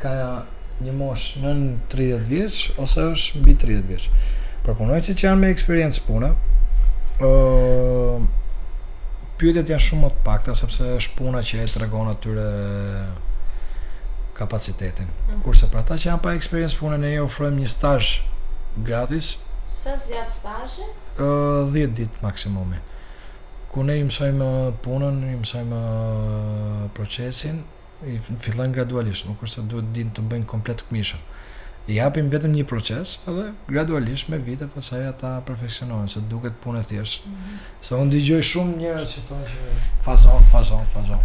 ka 0.00 0.14
një 0.84 0.94
mosh 0.96 1.34
nën 1.42 1.60
30 1.92 2.24
vjeç 2.30 2.62
ose 2.80 3.04
është 3.12 3.42
mbi 3.42 3.54
30 3.66 3.88
vjeç. 3.90 4.08
Për 4.64 4.78
punojnë 4.80 5.04
si 5.04 5.12
që 5.16 5.28
janë 5.28 5.40
me 5.44 5.52
eksperiencë 5.52 6.04
pune, 6.08 6.32
ë 7.20 8.18
pyetjet 9.38 9.74
janë 9.74 9.86
shumë 9.88 10.06
më 10.06 10.10
të 10.16 10.24
pakta 10.30 10.56
sepse 10.56 10.88
është 10.96 11.20
puna 11.20 11.44
që 11.44 11.62
e 11.66 11.70
tregon 11.74 12.10
atyre 12.14 12.48
kapacitetin. 14.38 15.10
Mm. 15.28 15.42
Kurse 15.44 15.68
për 15.70 15.84
ata 15.84 15.98
që 16.00 16.08
janë 16.12 16.24
pa 16.24 16.32
eksperiencë 16.38 16.80
pune 16.80 16.98
ne 17.04 17.12
i 17.18 17.20
ofrojmë 17.22 17.60
një 17.60 17.74
stazh 17.76 18.16
gratis 18.86 19.34
Sa 19.74 19.96
zjatë 19.98 20.32
stajë? 20.38 20.86
10 21.18 21.96
ditë 21.98 22.22
maksimumi. 22.22 22.78
Ku 23.72 23.82
ne 23.86 23.96
i 23.98 24.04
mësojmë 24.06 24.48
punën, 24.84 25.16
i 25.32 25.36
mësojmë 25.40 25.80
procesin, 26.96 27.58
i 28.06 28.18
fillojnë 28.44 28.76
gradualisht, 28.78 29.26
nuk 29.26 29.42
është 29.42 29.60
se 29.60 29.68
duhet 29.72 29.90
din 29.96 30.12
të 30.14 30.24
bëjnë 30.30 30.48
komplet 30.52 30.84
këmishën. 30.88 31.32
I 31.90 31.98
japim 31.98 32.30
vetëm 32.32 32.54
një 32.56 32.62
proces, 32.70 33.16
edhe 33.28 33.48
gradualisht 33.68 34.30
me 34.32 34.38
vite 34.46 34.68
pasaj 34.74 35.02
ata 35.10 35.34
perfeksionohen, 35.48 36.06
se 36.08 36.22
duket 36.30 36.54
punë 36.64 36.80
e 36.80 36.84
thjeshtë. 36.92 37.26
Mm 37.26 37.32
-hmm. 37.32 37.86
Se 37.86 37.94
unë 37.98 38.12
dëgjoj 38.14 38.42
shumë 38.50 38.76
njerëz 38.78 39.08
që 39.14 39.20
thonë 39.28 39.46
që 39.50 39.82
fazon, 40.06 40.42
fazon, 40.52 40.86
fazon. 40.94 41.20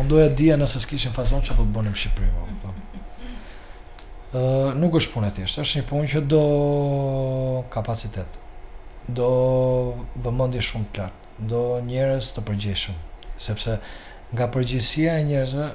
Unë 0.00 0.08
duhet 0.08 0.36
dhja 0.38 0.56
nëse 0.56 0.78
s'kishin 0.80 1.12
fazon 1.18 1.40
që 1.46 1.50
do 1.52 1.56
po 1.56 1.62
të 1.62 1.72
bënim 1.76 1.94
Shqipëri, 2.00 2.30
më. 2.34 2.42
Po, 2.62 2.68
po 2.68 2.68
nuk 4.78 4.94
është 4.94 5.12
punë 5.14 5.26
e 5.26 5.32
thjeshtë, 5.38 5.60
është 5.64 5.78
një 5.80 5.86
punë 5.90 6.08
që 6.12 6.20
do 6.30 6.42
kapacitet, 7.72 8.28
do 9.08 9.30
vëmendje 10.22 10.60
shumë 10.62 10.84
të 10.94 11.00
lartë, 11.00 11.18
do 11.50 11.62
njerëz 11.86 12.28
të 12.36 12.42
përgjeshëm, 12.46 12.94
sepse 13.40 13.78
nga 14.30 14.46
përgjithësia 14.54 15.16
e 15.18 15.24
njerëzve 15.30 15.70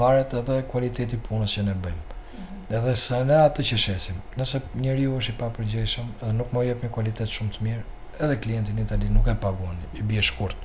varet 0.00 0.32
edhe 0.40 0.56
kualiteti 0.70 1.16
i 1.16 1.22
punës 1.22 1.52
që 1.54 1.62
ne 1.68 1.74
bëjmë. 1.84 2.02
Mhm. 2.32 2.62
Edhe 2.78 2.94
sa 2.96 3.20
ne 3.28 3.36
atë 3.38 3.62
që 3.68 3.76
shesim. 3.78 4.18
Nëse 4.40 4.62
njeriu 4.82 5.18
është 5.20 5.32
i 5.32 5.36
papërgjithshëm, 5.38 6.06
edhe 6.22 6.32
nuk 6.40 6.50
më 6.56 6.64
jep 6.66 6.82
një 6.82 6.90
kualitet 6.96 7.28
shumë 7.30 7.50
të 7.58 7.62
mirë, 7.68 7.84
edhe 8.24 8.40
klientin 8.42 8.74
në 8.80 8.86
Itali 8.88 9.08
nuk 9.12 9.28
e 9.30 9.34
paguan, 9.40 9.76
i 9.94 10.02
bie 10.02 10.22
shkurt. 10.22 10.56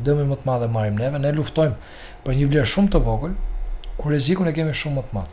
Dëmë 0.00 0.24
më 0.30 0.36
të 0.40 0.46
madhe 0.48 0.68
marrim 0.68 0.96
neve, 0.98 1.18
ne 1.20 1.30
luftojmë 1.32 1.76
për 2.24 2.34
një 2.40 2.46
vlerë 2.54 2.66
shumë 2.72 2.90
të 2.94 3.00
vogël, 3.06 3.34
ku 3.98 4.08
rrezikun 4.08 4.48
e 4.48 4.52
kemi 4.56 4.72
shumë 4.74 4.96
më 4.96 5.02
të 5.10 5.18
madh. 5.20 5.32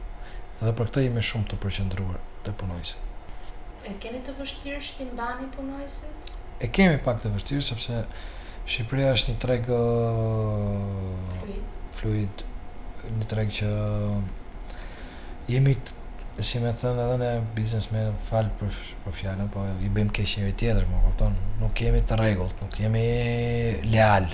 Dhe 0.62 0.70
për 0.78 0.90
këtë 0.92 1.02
jemi 1.08 1.22
shumë 1.26 1.48
të 1.50 1.58
përqendruar 1.64 2.18
te 2.46 2.52
punojësit. 2.60 3.30
E 3.90 3.94
keni 4.02 4.20
të 4.26 4.34
vështirë 4.38 4.82
që 4.88 4.98
ti 5.00 5.06
mbani 5.08 5.48
punojësit? 5.56 6.28
E 6.62 6.68
kemi 6.78 7.00
pak 7.02 7.24
të 7.24 7.32
vështirë 7.34 7.64
sepse 7.66 8.02
Shqipëria 8.70 9.16
është 9.16 9.32
një 9.34 9.40
treg 9.42 9.72
uh, 9.74 10.84
fluid. 11.42 11.64
fluid, 11.98 12.44
një 13.16 13.30
treg 13.32 13.50
që 13.58 13.70
jemi 15.56 15.74
të 15.88 16.46
si 16.46 16.62
me 16.62 16.70
thënë 16.84 17.08
edhe 17.08 17.18
në 17.24 17.32
biznes 17.58 17.90
me 17.92 18.04
falë 18.30 18.54
për, 18.62 18.78
për 19.08 19.18
fjallën, 19.18 19.50
po 19.54 19.66
i 19.82 19.90
bëjmë 19.98 20.14
kesh 20.20 20.36
njëri 20.44 20.54
tjetër, 20.62 20.86
më 20.92 21.02
këpëton, 21.08 21.40
nuk 21.64 21.74
kemi 21.82 22.04
të 22.10 22.20
regullt, 22.22 22.62
nuk 22.62 22.78
jemi 22.84 23.02
leal. 23.90 24.30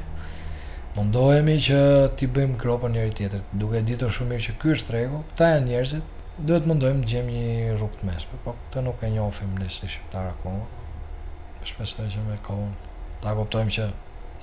Mundohemi 1.00 1.56
që 1.70 1.80
ti 2.20 2.28
bëjmë 2.36 2.60
kropën 2.62 2.94
njëri 2.98 3.16
tjetër, 3.22 3.48
duke 3.64 3.80
ditur 3.88 4.12
shumë 4.12 4.34
mirë 4.36 4.46
që 4.50 4.58
ky 4.62 4.76
është 4.76 4.98
regullt, 5.00 5.32
këta 5.34 5.52
e 5.56 5.66
njerëzit 5.72 6.14
duhet 6.38 6.68
mundojmë 6.70 7.02
të 7.02 7.10
gjejmë 7.10 7.32
një 7.34 7.78
rrugë 7.80 8.00
të 8.02 8.08
mesme, 8.12 8.38
po 8.46 8.54
këtë 8.60 8.82
nuk 8.86 9.02
e 9.02 9.10
njohim 9.10 9.56
ne 9.58 9.68
si 9.74 9.88
shqiptar 9.90 10.28
akoma. 10.36 10.68
Shpresoj 11.66 12.08
që 12.14 12.22
me 12.28 12.36
kohën 12.46 12.76
ta 13.24 13.34
kuptojmë 13.36 13.74
që 13.78 13.88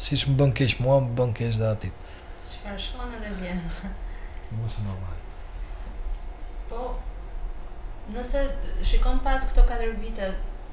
siç 0.06 0.24
më 0.28 0.34
bën 0.40 0.54
keq 0.58 0.74
mua, 0.84 0.96
më 1.04 1.14
bën 1.20 1.34
keq 1.38 1.52
edhe 1.54 1.68
atit. 1.68 2.10
Çfarë 2.50 2.80
shkon 2.86 3.14
edhe 3.20 3.30
vjen. 3.38 3.60
Mos 4.58 4.80
e 4.80 4.86
normal. 4.88 5.14
Po 6.68 6.82
nëse 8.16 8.42
shikon 8.90 9.22
pas 9.24 9.46
këto 9.52 9.62
4 9.70 9.94
vite, 10.02 10.32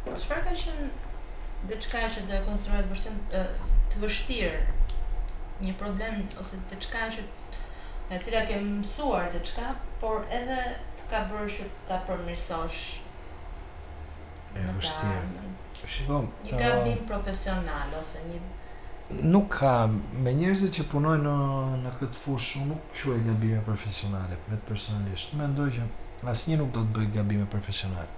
çfarë 0.09 0.47
ka 0.49 0.57
qenë 0.63 0.89
diçka 1.69 2.01
që 2.09 2.25
do 2.25 2.33
të 2.33 2.45
konstruohet 2.49 2.89
vërtet 2.89 3.93
të 3.93 4.01
vështirë? 4.01 4.65
Një 5.61 5.77
problem 5.77 6.23
ose 6.41 6.57
diçka 6.73 7.05
që 7.13 7.23
nga 8.11 8.19
cila 8.19 8.41
ke 8.43 8.57
mësuar 8.59 9.29
të 9.31 9.39
qka, 9.47 9.67
por 10.03 10.25
edhe 10.35 10.55
të 10.99 11.05
ka 11.11 11.19
bërë 11.31 11.45
që 11.55 11.67
të 11.87 11.99
përmirësosh 12.09 12.81
e 14.59 14.65
vështirë. 14.67 15.45
Shikom, 15.91 16.27
një 16.45 16.59
gabim 16.59 16.97
uh, 16.99 17.05
profesional 17.07 17.95
ose 17.99 18.19
një 18.27 18.41
nuk 19.31 19.47
ka 19.57 19.71
me 20.23 20.33
njerëzit 20.39 20.75
që 20.77 20.85
punojnë 20.91 21.23
në 21.23 21.79
në 21.85 21.91
këtë 22.01 22.19
fushë, 22.19 22.59
unë 22.63 22.69
nuk 22.75 22.91
quaj 22.95 23.17
gabime 23.25 23.63
profesionale, 23.67 24.37
vetë 24.51 24.67
personalisht. 24.67 25.33
Mendoj 25.39 25.69
që 25.77 25.87
asnjë 26.31 26.59
nuk 26.61 26.69
do 26.75 26.83
të 26.85 26.93
bëj 26.99 27.09
gabime 27.15 27.47
profesionale. 27.51 28.11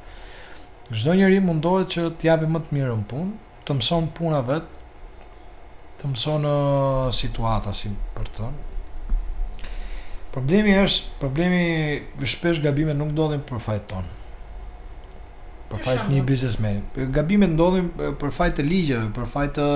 Çdo 0.94 1.16
njeri 1.18 1.40
mundohet 1.42 1.94
që 1.96 2.10
të 2.20 2.28
japë 2.32 2.50
më 2.56 2.64
të 2.68 2.78
mirën 2.78 3.06
punë, 3.14 3.42
të 3.66 3.78
mëson 3.80 4.12
puna 4.18 4.42
vet, 4.46 4.70
të 6.02 6.14
mëson 6.14 6.46
uh, 6.50 7.10
situata 7.24 7.74
si 7.80 7.94
për 8.18 8.30
të 8.38 8.52
Problemi 10.34 10.74
është, 10.82 11.10
problemi 11.22 11.58
shpesh 12.26 12.62
gabimet 12.64 12.98
nuk 12.98 13.12
ndodhin 13.14 13.44
për 13.50 13.60
fajt 13.62 13.84
ton. 13.92 14.08
Për 15.70 15.84
fajt 15.86 16.08
një 16.10 16.24
biznesmeni. 16.26 16.82
Gabimet 17.14 17.52
ndodhin 17.54 17.92
për 18.22 18.34
fajt 18.34 18.56
të 18.58 18.66
ligjeve, 18.66 19.12
për 19.14 19.28
fajt 19.30 19.54
të 19.60 19.68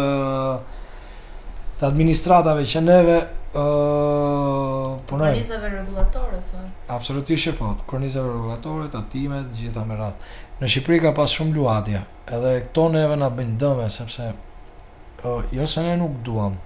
të 1.78 1.86
administratave 1.92 2.66
që 2.72 2.82
neve 2.88 3.20
ë 3.54 3.62
uh, 3.62 4.96
kronizave 5.12 5.70
rregullatore 5.76 6.42
thonë. 6.50 6.72
Absolutisht 6.98 7.54
po, 7.62 7.76
kronizave 7.90 8.34
rregullatore, 8.34 8.90
tatime, 8.98 9.44
të 9.52 9.62
gjitha 9.62 9.86
me 9.92 10.00
radhë. 10.02 10.34
Në 10.64 10.72
Shqipëri 10.74 11.04
ka 11.06 11.14
pas 11.22 11.38
shumë 11.38 11.54
luhatje, 11.60 12.02
edhe 12.34 12.56
këto 12.66 12.88
neve 12.98 13.20
na 13.22 13.30
bëjnë 13.38 13.60
dëm 13.62 13.86
sepse 14.00 14.32
uh, 14.32 15.50
jo 15.54 15.68
se 15.70 15.86
ne 15.86 15.94
nuk 16.02 16.18
duam 16.26 16.58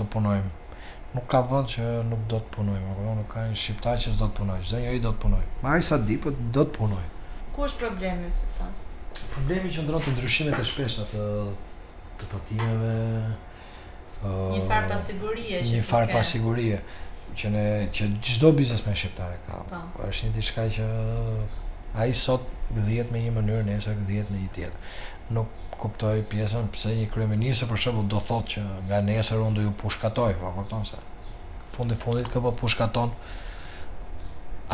të 0.00 0.08
punojmë, 0.14 0.54
nuk 1.16 1.26
ka 1.32 1.40
vend 1.50 1.70
që 1.72 1.82
nuk 2.12 2.24
do 2.30 2.40
të 2.44 2.56
punoj, 2.58 2.76
më 2.82 2.92
kupton, 2.96 3.18
nuk 3.22 3.30
ka 3.32 3.44
një 3.48 3.56
shqiptar 3.62 4.00
që 4.02 4.12
s'do 4.12 4.26
të 4.28 4.40
punoj, 4.42 4.58
çdo 4.66 4.80
njeri 4.82 5.00
do 5.06 5.12
të 5.14 5.20
punoj. 5.24 5.44
Ma 5.62 5.72
ai 5.76 5.84
sa 5.88 5.98
di, 6.08 6.16
po 6.20 6.32
do 6.56 6.64
të 6.68 6.74
punoj. 6.76 7.04
Ku 7.54 7.64
është 7.68 7.80
problemi 7.84 8.28
sipas? 8.36 8.82
Problemi 9.32 9.70
që 9.72 9.84
ndron 9.86 10.04
të 10.04 10.12
ndryshimet 10.14 10.60
e 10.60 10.66
shpeshta 10.70 11.06
të 11.12 11.22
të 12.20 12.30
tatimeve. 12.34 12.92
Ë 14.26 14.34
një 14.52 14.60
uh, 14.60 14.68
farë 14.70 14.90
pasigurie 14.92 15.60
që 15.62 15.74
një 15.74 15.82
farë 15.90 16.12
pasigurie 16.12 16.78
që 17.36 17.50
ne 17.54 17.64
që 17.96 18.10
çdo 18.34 18.50
biznesmen 18.56 18.96
shqiptar 18.96 19.32
e 19.38 19.42
ka. 19.46 19.62
Po. 19.72 19.80
Është 20.08 20.28
një 20.28 20.36
diçka 20.36 20.68
që 20.76 20.90
ai 22.02 22.10
sot 22.16 22.44
gdhiet 22.76 23.12
me 23.14 23.22
një 23.24 23.32
mënyrë, 23.38 23.66
nesër 23.72 23.96
gdhiet 24.04 24.32
me 24.32 24.42
një 24.44 24.52
tjetër. 24.58 24.92
Nuk 25.36 25.64
kuptoj 25.80 26.24
pjesën 26.30 26.68
pse 26.72 26.92
një 26.96 27.08
kryeminist 27.12 27.66
për 27.70 27.80
shembull 27.82 28.06
do 28.10 28.20
thotë 28.24 28.52
që 28.54 28.62
nga 28.88 29.00
nesër 29.04 29.42
unë 29.46 29.56
do 29.58 29.64
ju 29.66 29.72
pushkatoj, 29.82 30.36
po 30.40 30.52
kupton 30.56 30.84
se 30.88 31.00
fundi 31.76 31.96
fundit 32.00 32.28
kë 32.32 32.40
po 32.46 32.52
pushkaton 32.60 33.10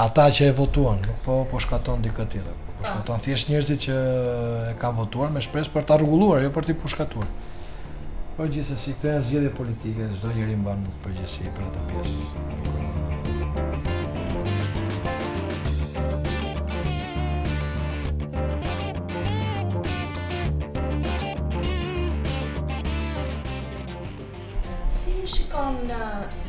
ata 0.04 0.28
që 0.32 0.50
e 0.50 0.52
votuan, 0.60 1.00
nuk 1.04 1.18
po 1.24 1.34
po 1.50 1.58
shkaton 1.60 2.00
dikë 2.06 2.24
tjetër. 2.32 2.54
Po 2.78 2.92
ah. 3.12 3.18
thjesht 3.20 3.50
njerëzit 3.50 3.82
që 3.88 3.96
e 4.70 4.70
kanë 4.80 4.98
votuar 5.02 5.34
me 5.34 5.42
shpresë 5.44 5.74
për 5.74 5.84
ta 5.90 5.98
rregulluar, 6.00 6.40
jo 6.46 6.52
për 6.54 6.70
të 6.70 6.78
pushkatur. 6.86 7.26
Po 8.38 8.46
gjithsesi 8.54 8.94
këto 8.96 9.12
janë 9.12 9.26
zgjedhje 9.28 9.50
politike, 9.58 10.08
çdo 10.16 10.32
njeri 10.38 10.56
mban 10.62 10.86
përgjegjësi 11.04 11.52
për 11.58 11.68
atë 11.68 11.84
pjesë. 11.92 12.80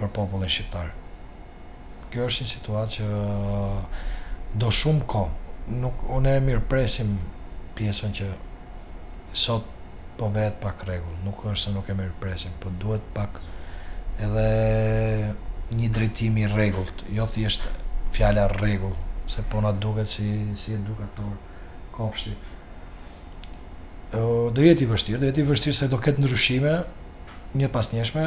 për 0.01 0.11
popullin 0.19 0.49
shqiptar. 0.51 0.91
Kjo 2.11 2.27
është 2.31 2.45
një 2.47 2.51
situatë 2.57 2.99
që 2.99 3.11
do 4.65 4.71
shumë 4.81 5.07
ko. 5.13 5.29
Nuk, 5.71 6.01
une 6.11 6.33
e 6.35 6.39
mirë 6.43 6.65
presim 6.73 7.19
pjesën 7.79 8.17
që 8.17 8.33
sot 9.33 9.65
po 10.19 10.29
vetë 10.35 10.59
pa 10.61 10.73
rregull, 10.85 11.19
nuk 11.25 11.45
është 11.47 11.69
se 11.71 11.75
nuk 11.75 11.89
e 11.91 11.95
merr 11.97 12.13
presin, 12.21 12.53
po 12.61 12.73
duhet 12.81 13.05
pak 13.15 13.39
edhe 14.21 15.35
një 15.73 15.91
drejtim 15.95 16.37
i 16.43 16.47
rregullt, 16.51 17.05
jo 17.09 17.27
thjesht 17.31 17.65
fjala 18.15 18.49
rregull, 18.53 18.97
se 19.31 19.45
po 19.49 19.61
na 19.65 19.73
duket 19.73 20.11
si 20.11 20.29
si 20.57 20.75
edukator 20.75 21.31
kopshti. 21.95 22.35
Ë 24.11 24.51
do 24.53 24.65
jetë 24.65 24.85
i 24.85 24.91
vështirë, 24.91 25.21
do 25.23 25.29
jetë 25.31 25.45
i 25.45 25.49
vështirë 25.51 25.79
se 25.79 25.89
do 25.89 26.01
ketë 26.03 26.21
ndryshime 26.25 26.75
një 27.61 27.69
pas 27.73 27.89
njëshme, 27.95 28.27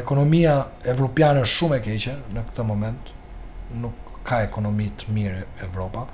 ekonomia 0.00 0.54
evropiane 0.88 1.42
është 1.44 1.58
shumë 1.58 1.76
e 1.76 1.84
keqe 1.86 2.14
në 2.34 2.46
këtë 2.48 2.66
moment, 2.66 3.10
nuk 3.82 4.06
ka 4.28 4.42
të 4.44 5.12
mirë 5.14 5.44
Evropa, 5.64 6.06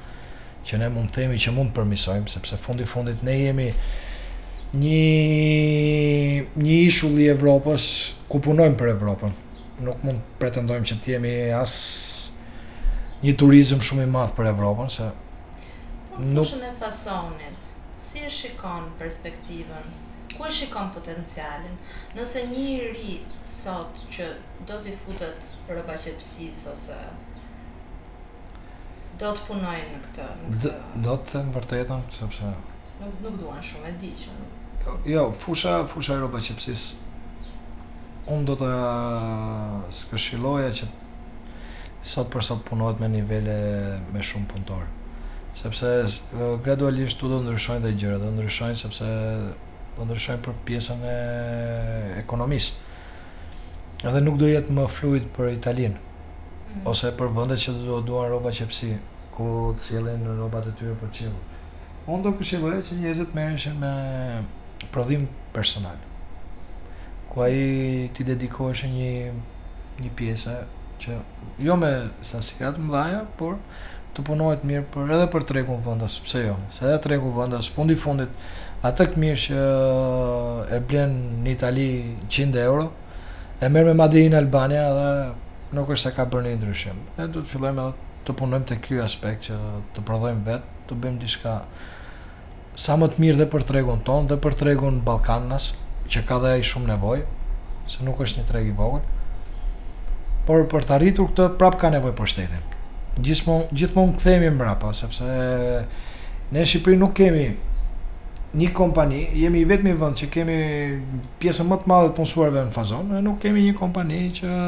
që 0.64 0.78
ne 0.78 0.88
mund 0.88 1.11
themi 1.12 1.35
që 1.38 1.50
mund 1.52 1.73
përmisojmë, 1.76 2.28
sepse 2.31 2.57
fundi-fundit 2.64 3.23
ne 3.26 3.33
jemi 3.38 3.73
një 4.75 6.59
një 6.59 6.76
ishull 6.88 7.19
i 7.23 7.28
Evropës 7.31 7.85
ku 8.31 8.40
punojmë 8.43 8.76
për 8.81 8.90
Evropën. 8.95 9.35
Nuk 9.87 10.02
mund 10.07 10.23
pretendojmë 10.40 10.88
që 10.90 10.97
të 11.02 11.12
jemi 11.14 11.33
as 11.54 11.75
një 13.25 13.35
turizëm 13.40 13.83
shumë 13.85 14.07
i 14.07 14.11
madh 14.11 14.33
për 14.38 14.50
Evropën 14.52 14.90
se 14.90 15.07
po 15.11 16.23
në 16.25 16.33
nuk... 16.37 16.47
fushën 16.49 16.64
e 16.69 16.73
fasonit. 16.81 17.71
Si 18.04 18.23
e 18.23 18.31
shikon 18.31 18.90
perspektivën? 18.99 19.93
Ku 20.35 20.47
e 20.47 20.50
shikon 20.57 20.90
potencialin? 20.95 21.75
Nëse 22.19 22.45
një 22.50 22.95
ri 22.97 23.16
sot 23.54 23.99
që 24.14 24.28
do 24.66 24.78
t'i 24.83 24.95
futet 24.97 25.52
për 25.69 25.83
qepsis 25.93 26.62
ose 26.73 26.99
do 29.19 29.31
të 29.31 29.45
punojnë 29.47 29.95
në 29.95 30.02
këtë, 30.07 30.28
në 30.43 30.59
këtë... 30.59 30.75
Do, 31.07 31.16
të 31.31 31.45
më 31.49 31.54
vërtetën 31.61 32.07
sepse 32.19 32.54
nuk 33.00 33.14
nuk 33.25 33.35
duan 33.40 33.62
shumë 33.62 33.90
e 33.93 33.97
di 34.02 34.11
që 34.19 34.33
nuk 34.38 34.61
jo, 35.07 35.33
fusha, 35.38 35.85
fusha 35.87 36.12
e 36.14 36.19
roba 36.21 36.38
qepsis. 36.43 36.95
Unë 38.26 38.47
do 38.49 38.55
të 38.61 38.69
skëshiloja 39.95 40.71
që 40.81 40.87
sot 42.05 42.31
për 42.33 42.45
sot 42.45 42.62
punohet 42.69 43.00
me 43.00 43.09
nivele 43.12 43.55
me 44.14 44.23
shumë 44.25 44.49
punëtor. 44.53 44.87
Sepse 45.57 45.91
gradualisht 46.64 47.23
u 47.23 47.29
do 47.31 47.43
ndryshojnë 47.45 47.85
dhe 47.87 47.93
gjërë, 48.03 48.19
do 48.23 48.33
ndryshojnë 48.37 48.81
sepse 48.81 49.09
do 49.97 50.09
ndryshojnë 50.09 50.43
për 50.47 50.57
pjesën 50.69 51.05
e 51.12 51.19
ekonomisë. 52.25 52.81
Edhe 54.05 54.21
nuk 54.25 54.41
do 54.41 54.49
jetë 54.50 54.75
më 54.76 54.87
fluid 54.93 55.29
për 55.37 55.53
Italinë, 55.55 55.97
mm. 55.97 56.81
ose 56.91 57.12
për 57.17 57.31
vëndet 57.37 57.61
që 57.62 57.76
do 57.87 58.00
duan 58.05 58.26
roba 58.35 58.50
qepsi, 58.53 58.95
ku 59.35 59.47
cilin 59.81 60.21
në 60.26 60.37
robat 60.41 60.67
e 60.71 60.75
tyre 60.79 60.93
për 60.99 61.09
po 61.09 61.14
qilë. 61.14 61.38
Unë 62.11 62.23
do 62.26 62.35
këshiloja 62.41 62.83
që 62.85 62.99
njëzit 63.05 63.33
mërëshën 63.37 63.79
me 63.81 63.93
prodhim 64.93 65.29
personal. 65.53 65.97
Ku 67.33 67.41
ai 67.43 68.11
ti 68.14 68.25
dedikohesh 68.25 68.87
një 68.87 69.12
një 70.03 70.11
pjesë 70.19 70.55
që 71.05 71.17
jo 71.62 71.76
me 71.79 71.91
sasia 72.26 72.73
më 72.75 72.87
dhaja, 72.93 73.21
por 73.38 73.59
të 74.14 74.23
punohet 74.26 74.62
mirë 74.67 74.87
për 74.95 75.11
edhe 75.17 75.26
për 75.33 75.43
tregun 75.49 75.81
vendas, 75.85 76.19
pse 76.26 76.45
jo? 76.47 76.57
Se 76.75 76.87
edhe 76.87 76.99
tregu 77.03 77.31
vendas 77.35 77.67
fundi 77.71 77.95
fundit 77.99 78.31
atë 78.87 79.07
të 79.14 79.23
mirë 79.25 79.41
që 79.47 79.62
e 80.75 80.81
blen 80.88 81.17
në 81.45 81.55
Itali 81.57 81.88
100 82.29 82.61
euro, 82.64 82.91
e 83.62 83.71
merr 83.71 83.91
me 83.91 83.97
Madrid 84.03 84.31
në 84.31 84.38
Albania 84.43 84.87
dhe 84.99 85.11
nuk 85.76 85.91
është 85.95 86.11
se 86.11 86.14
ka 86.17 86.29
bërë 86.31 86.49
një 86.53 86.59
ndryshim. 86.61 87.00
Ne 87.19 87.26
duhet 87.29 87.47
të 87.49 87.55
fillojmë 87.57 87.88
të 88.26 88.37
punojmë 88.41 88.69
te 88.71 88.79
ky 88.85 89.00
aspekt 89.03 89.49
që 89.49 89.59
të 89.95 90.05
prodhojmë 90.09 90.47
vetë, 90.49 90.75
të 90.88 90.99
bëjmë 91.03 91.23
diçka 91.25 91.57
sa 92.75 92.97
më 92.99 93.09
të 93.14 93.23
mirë 93.23 93.38
dhe 93.43 93.47
për 93.52 93.64
tregun 93.69 94.00
ton 94.07 94.26
dhe 94.31 94.37
për 94.43 94.57
tregun 94.62 95.00
Ballkanas, 95.07 95.73
që 96.11 96.25
ka 96.28 96.40
dhe 96.43 96.57
ai 96.57 96.64
shumë 96.66 96.90
nevojë, 96.95 97.23
se 97.90 98.02
nuk 98.07 98.23
është 98.23 98.40
një 98.40 98.49
treg 98.49 98.69
i 98.71 98.75
vogël. 98.76 99.04
Por 100.45 100.66
për 100.69 100.85
të 100.88 100.97
arritur 100.99 101.31
këtë, 101.31 101.47
prap 101.61 101.78
ka 101.81 101.90
nevojë 101.95 102.16
për 102.19 102.28
shtetin. 102.33 102.64
Gjithmonë 103.25 103.71
gjithmonë 103.78 104.16
kthehemi 104.19 104.50
mbrapa, 104.57 104.90
sepse 104.99 105.25
ne 105.25 105.85
në 106.59 106.66
Shqipëri 106.69 106.99
nuk 106.99 107.14
kemi 107.16 107.45
një 108.54 108.69
kompani, 108.76 109.23
jemi 109.35 109.62
i 109.62 109.66
vetmi 109.66 109.95
vend 109.99 110.19
që 110.19 110.28
kemi 110.35 110.57
pjesën 111.43 111.66
më 111.71 111.78
të 111.85 111.90
madhe 111.90 112.11
të 112.11 112.19
punësuarve 112.19 112.66
në 112.69 112.75
fazon, 112.75 113.09
ne 113.14 113.23
nuk 113.26 113.38
kemi 113.43 113.62
një 113.66 113.76
kompani 113.78 114.21
që 114.37 114.59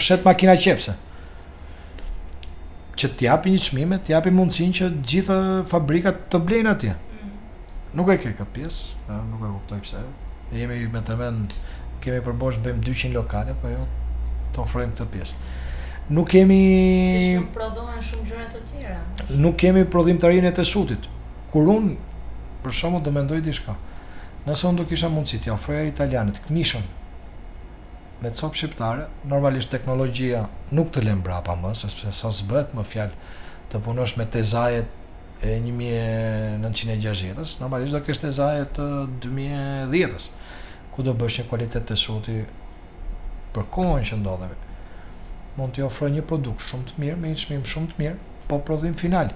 shet 0.00 0.24
makina 0.24 0.54
qepse 0.56 0.94
që 2.94 3.08
t'japi 3.18 3.50
një 3.50 3.58
çmime, 3.60 3.96
t'japi 4.06 4.30
mundësinë 4.32 4.76
që 4.78 4.88
gjithë 5.10 5.36
fabrikat 5.66 6.20
të 6.30 6.38
blejnë 6.46 6.70
atje 6.76 6.92
nuk 7.94 8.10
e 8.10 8.16
ke 8.18 8.30
këtë 8.34 8.52
pjesë, 8.56 8.96
po, 9.06 9.18
nuk 9.30 9.42
e 9.46 9.50
kuptoj 9.54 9.80
pse. 9.84 10.00
Ne 10.52 10.60
jemi 10.62 10.80
me 10.90 11.00
të 11.06 11.16
vend, 11.18 11.54
kemi 12.04 12.22
përbosh 12.26 12.58
bëjmë 12.64 12.82
200 12.88 13.12
lokale, 13.14 13.54
po 13.62 13.70
jo 13.70 13.84
të 14.54 14.62
ofrojmë 14.64 14.96
këtë 14.96 15.10
pjesë. 15.14 15.44
Nuk 16.14 16.28
kemi 16.34 16.58
si 16.60 17.28
shumë 17.38 17.52
prodhohen 17.54 18.02
shumë 18.10 18.26
gjëra 18.28 18.48
të 18.52 18.60
tjera. 18.68 18.98
Nuk 19.40 19.56
kemi 19.62 19.86
prodhim 19.94 20.18
të 20.20 20.32
rinë 20.34 20.50
të 20.58 20.66
sutit. 20.68 21.08
Kur 21.52 21.70
un 21.74 21.92
për 22.64 22.74
shkakun 22.76 23.06
do 23.06 23.14
mendoj 23.14 23.38
diçka. 23.46 23.74
Nëse 24.44 24.66
un 24.68 24.76
do 24.76 24.84
kisha 24.90 25.08
mundësi 25.08 25.38
të 25.40 25.54
ofroja 25.56 25.86
italianit 25.92 26.42
këmishën 26.46 26.84
me 28.24 28.30
copë 28.32 28.56
shqiptare, 28.56 29.02
normalisht 29.28 29.68
teknologjia 29.72 30.46
nuk 30.72 30.90
të 30.94 31.02
lem 31.04 31.18
brapa 31.20 31.52
më, 31.60 31.74
sepse 31.76 32.12
sa 32.14 32.30
bëhet 32.48 32.70
më 32.76 32.84
fjalë 32.88 33.32
të 33.74 33.80
punosh 33.84 34.14
me 34.16 34.24
tezajet 34.32 34.88
e 35.42 35.58
1960-ës, 35.64 37.58
normalisht 37.60 37.94
do 37.94 38.00
kështë 38.06 38.28
e 38.30 38.34
zaje 38.36 38.66
të 38.76 38.84
2010-ës, 39.26 40.28
ku 40.94 41.02
do 41.06 41.14
bësh 41.18 41.40
një 41.40 41.46
kualitet 41.50 41.88
të 41.88 41.96
shuti 41.98 42.36
për 43.54 43.66
kohën 43.74 44.06
që 44.10 44.20
ndodheve. 44.22 44.56
Mund 45.58 45.74
të 45.76 45.84
ofroj 45.86 46.08
një 46.14 46.24
produkt 46.26 46.64
shumë 46.68 46.86
të 46.92 47.02
mirë, 47.02 47.16
me 47.22 47.32
një 47.32 47.42
çmim 47.44 47.66
shumë 47.70 47.92
të 47.92 48.00
mirë, 48.02 48.16
po 48.50 48.60
prodhim 48.66 48.94
final. 48.98 49.30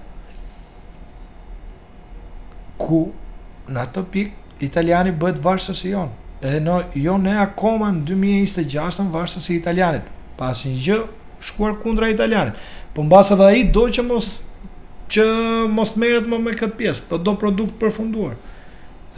Ku, 2.82 3.02
në 3.70 3.84
atë 3.84 4.04
pikë, 4.14 4.34
italiani 4.66 5.12
bëhet 5.14 5.38
varsës 5.44 5.84
i 5.86 5.92
jonë. 5.94 6.16
Edhe 6.42 6.58
në, 6.62 6.78
jo 7.02 7.16
ne 7.18 7.34
akoma 7.42 7.90
në 7.94 8.04
2026-ën 8.12 9.10
varsës 9.14 9.50
i 9.50 9.56
italianit. 9.58 10.14
pasin 10.38 10.70
një 10.76 10.82
gjë, 10.84 10.98
shkuar 11.42 11.76
kundra 11.82 12.08
italianit. 12.10 12.54
Po 12.94 13.02
në 13.02 13.10
basa 13.10 13.34
dhe 13.36 13.52
i 13.58 13.64
do 13.74 13.88
që 13.90 14.02
mos 14.06 14.36
që 15.12 15.24
mos 15.72 15.94
merret 16.00 16.28
më 16.28 16.38
me 16.44 16.52
këtë 16.56 16.78
pjesë, 16.80 17.06
po 17.08 17.18
do 17.18 17.32
produkt 17.40 17.74
përfunduar. 17.80 18.36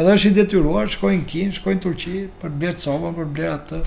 Edhe 0.01 0.15
është 0.17 0.31
i 0.31 0.37
detyruar, 0.39 0.89
shkojnë 0.95 1.27
Kinë, 1.33 1.55
shkojnë 1.59 1.83
Turqi 1.85 2.15
për 2.41 2.53
bler 2.63 2.77
copën, 2.85 3.17
për 3.19 3.29
bler 3.37 3.51
atë 3.57 3.81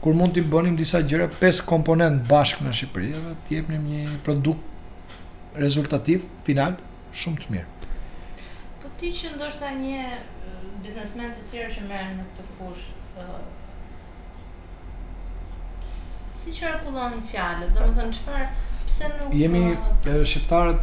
kur 0.00 0.14
mund 0.16 0.32
t'i 0.36 0.44
bënim 0.54 0.78
disa 0.78 1.02
gjëra 1.04 1.26
pes 1.42 1.58
komponent 1.68 2.22
bashkë 2.30 2.64
në 2.64 2.70
Shqipëri 2.78 3.10
dhe 3.20 3.34
të 3.46 3.56
jepnim 3.58 3.82
një 3.84 4.04
produkt 4.24 5.58
rezultativ 5.60 6.24
final 6.46 6.78
shumë 7.20 7.42
të 7.42 7.52
mirë. 7.56 7.90
Po 8.80 8.92
ti 8.96 9.10
që 9.18 9.34
ndoshta 9.34 9.74
një 9.82 10.06
biznesmen 10.84 11.34
të 11.34 11.44
tjerë 11.50 11.74
që 11.74 11.84
merren 11.90 12.14
në 12.20 12.24
këtë 12.30 12.46
fushë, 12.54 13.34
si 15.90 16.54
çarkullon 16.56 17.18
fjalët? 17.28 17.74
Domethënë 17.76 18.16
çfarë 18.16 18.48
pse 18.86 19.12
nuk 19.18 19.36
Jemi 19.36 19.66
shqiptarët 20.06 20.80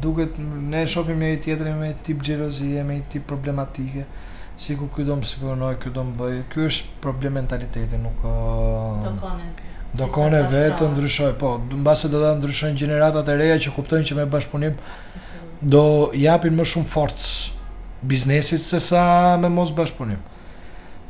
duket 0.07 0.39
ne 0.73 0.85
shohim 0.95 1.21
njëri 1.23 1.41
tjetrin 1.49 1.77
me 1.83 1.91
tip 2.07 2.23
xhelozie, 2.27 2.85
me 2.89 3.01
tip 3.13 3.27
problematike. 3.33 4.07
Sikur 4.63 4.87
që 4.95 5.05
do 5.09 5.15
të 5.17 5.21
më 5.23 5.29
sigurojë, 5.33 5.79
ky 5.83 5.89
do 5.93 6.01
të 6.03 6.07
më 6.09 6.17
bëjë. 6.21 6.41
Ky 6.53 6.65
është 6.71 6.97
problem 7.03 7.35
mentaliteti, 7.41 7.99
nuk 8.01 8.19
Tokonet 9.03 9.69
Do 9.93 10.09
kone 10.09 10.39
vetë 10.49 10.87
ndryshoj, 10.89 11.35
po, 11.41 11.51
në 11.69 11.83
base 11.85 12.09
do 12.09 12.23
të 12.23 12.29
ndryshojnë 12.39 12.79
gjeneratat 12.81 13.29
e 13.29 13.35
reja 13.37 13.59
që 13.67 13.73
kuptojnë 13.77 14.07
që 14.09 14.15
me 14.17 14.25
bashkëpunim 14.33 14.79
do 15.75 15.83
japin 16.17 16.57
më 16.57 16.65
shumë 16.71 16.89
forcë 16.95 17.57
biznesit 18.09 18.63
se 18.65 18.81
sa 18.81 19.03
me 19.43 19.51
mos 19.53 19.75
bashkëpunim. 19.77 20.21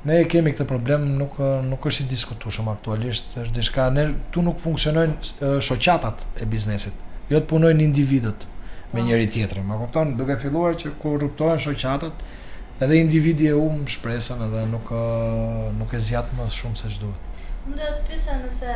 Ne 0.02 0.16
e 0.18 0.26
kemi 0.26 0.50
këtë 0.50 0.66
problem, 0.66 1.04
nuk, 1.20 1.38
nuk 1.70 1.86
është 1.86 2.08
i 2.10 2.18
shumë 2.56 2.74
aktualisht, 2.74 3.36
është 3.38 3.54
dishka, 3.60 3.86
ne 3.94 4.08
tu 4.34 4.42
nuk 4.42 4.58
funksionojnë 4.64 5.52
shoqatat 5.62 6.26
e 6.42 6.50
biznesit, 6.50 6.98
jo 7.30 7.38
të 7.38 7.52
punojnë 7.54 7.86
individet 7.86 8.48
me 8.92 8.98
po. 8.98 9.06
njëri 9.06 9.30
tjetërin, 9.30 9.66
ma 9.70 9.78
kupton, 9.78 10.16
duke 10.18 10.36
filluar 10.42 10.74
që 10.74 10.96
ku 10.98 11.14
ruptojnë 11.22 11.62
shoqatat, 11.68 12.26
edhe 12.82 12.98
individi 12.98 13.46
e 13.46 13.54
umë 13.54 13.86
shpresën 13.94 14.42
edhe 14.50 14.66
nuk, 14.74 14.90
nuk 15.78 15.94
e 15.94 16.02
zjatë 16.10 16.34
më 16.42 16.50
shumë 16.50 16.82
se 16.82 16.90
shduhet. 16.98 17.28
Më 17.66 17.74
do 17.78 17.88
të 17.88 18.04
pisa 18.08 18.34
nëse 18.42 18.68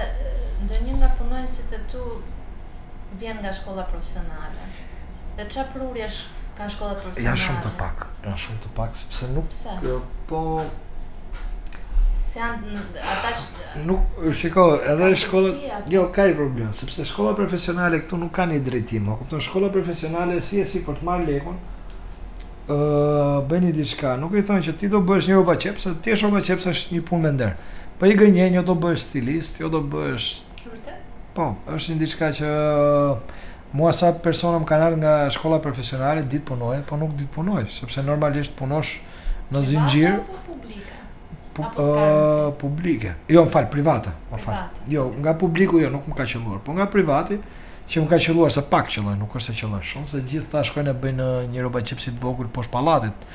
ndë 0.65 0.77
një 0.87 0.97
nga 1.01 1.41
si 1.55 1.65
të 1.71 1.81
tu 1.91 2.03
vjen 3.19 3.41
nga 3.43 3.51
shkolla 3.53 3.83
profesionale. 3.91 4.69
Dhe 5.39 5.47
që 5.55 5.65
prurje 5.73 6.07
është 6.11 6.51
ka 6.59 6.69
shkolla 6.75 6.95
profesionale? 7.01 7.33
Janë 7.33 7.45
shumë 7.47 7.63
të 7.67 7.73
pak, 7.81 8.05
janë 8.29 8.43
shumë 8.45 8.63
të 8.67 8.71
pak, 8.79 8.95
sepse 9.03 9.31
nuk... 9.35 9.49
Pse? 9.51 9.75
po... 10.31 10.45
Se 12.21 12.39
janë, 12.39 12.79
ata 13.17 13.35
që... 13.41 13.85
Nuk, 13.91 14.15
shiko, 14.43 14.69
edhe 14.95 15.11
shkolla... 15.25 15.53
Jo, 15.97 16.07
ka 16.15 16.29
i 16.31 16.37
problem, 16.39 16.71
sepse 16.85 17.09
shkolla 17.11 17.35
profesionale 17.43 18.05
këtu 18.05 18.23
nuk 18.23 18.35
ka 18.39 18.47
një 18.53 18.63
drejtim, 18.71 19.11
o 19.13 19.19
këpëton, 19.21 19.45
shkolla 19.51 19.73
profesionale 19.75 20.39
si 20.51 20.63
e 20.63 20.69
si 20.73 20.85
për 20.87 21.01
të 21.03 21.11
marrë 21.11 21.33
lekun, 21.33 21.59
mm 21.59 21.76
bëni 22.69 23.73
diçka. 23.73 24.17
Nuk 24.17 24.35
i 24.35 24.43
thonë 24.43 24.65
që 24.67 24.73
ti 24.77 24.89
do 24.89 25.01
bësh 25.01 25.29
një 25.29 25.37
roba 25.39 25.55
çepse, 25.59 25.95
ti 26.03 26.13
është 26.15 26.27
roba 26.27 26.41
çepse 26.43 26.71
është 26.71 26.95
një 26.97 27.03
punë 27.07 27.23
me 27.23 27.33
nder. 27.33 27.53
Po 27.99 28.07
i 28.07 28.15
gënjen, 28.19 28.55
jo 28.59 28.63
do 28.63 28.75
bësh 28.75 29.01
stilist, 29.09 29.61
jo 29.63 29.69
do 29.71 29.81
bësh. 29.81 30.43
Vërtet? 30.67 30.99
Po, 31.37 31.53
është 31.77 31.93
një 31.95 31.99
diçka 32.03 32.31
që 32.39 32.49
mua 33.77 33.93
sa 33.93 34.11
persona 34.25 34.59
më 34.61 34.67
kanë 34.69 34.87
ardhur 34.89 35.01
nga 35.05 35.15
shkolla 35.31 35.59
profesionale, 35.63 36.25
ditë 36.25 36.47
punoj, 36.49 36.81
po 36.89 36.99
nuk 37.01 37.15
ditë 37.19 37.35
punoj, 37.35 37.65
sepse 37.77 38.03
normalisht 38.05 38.57
punosh 38.59 38.97
në 39.55 39.63
zinxhir. 39.63 40.19
Po 41.57 41.65
pu, 41.73 41.85
publike. 42.61 43.15
Jo, 43.33 43.47
më 43.47 43.53
fal, 43.55 43.69
private, 43.73 44.11
më 44.33 44.41
fal. 44.43 44.67
Jo, 44.93 45.07
nga 45.25 45.33
publiku 45.41 45.79
jo, 45.81 45.89
nuk 45.93 46.09
më 46.11 46.19
ka 46.19 46.27
qenë, 46.35 46.59
po 46.67 46.75
nga 46.77 46.85
privati 46.93 47.39
që 47.89 48.03
më 48.03 48.07
ka 48.11 48.19
qëlluar 48.19 48.51
se 48.51 48.63
pak 48.67 48.89
qëlluar, 48.91 49.15
nuk 49.21 49.35
është 49.39 49.53
se 49.53 49.59
qëlluar 49.61 49.85
shumë, 49.87 50.09
se 50.11 50.23
gjithë 50.27 50.51
ta 50.51 50.63
shkojnë 50.67 50.91
e 50.95 50.99
bëjnë 51.03 51.27
një 51.53 51.67
roba 51.67 51.83
qëpsi 51.87 52.15
të 52.17 52.23
vogur 52.23 52.49
poshtë 52.51 52.73
palatit. 52.75 53.27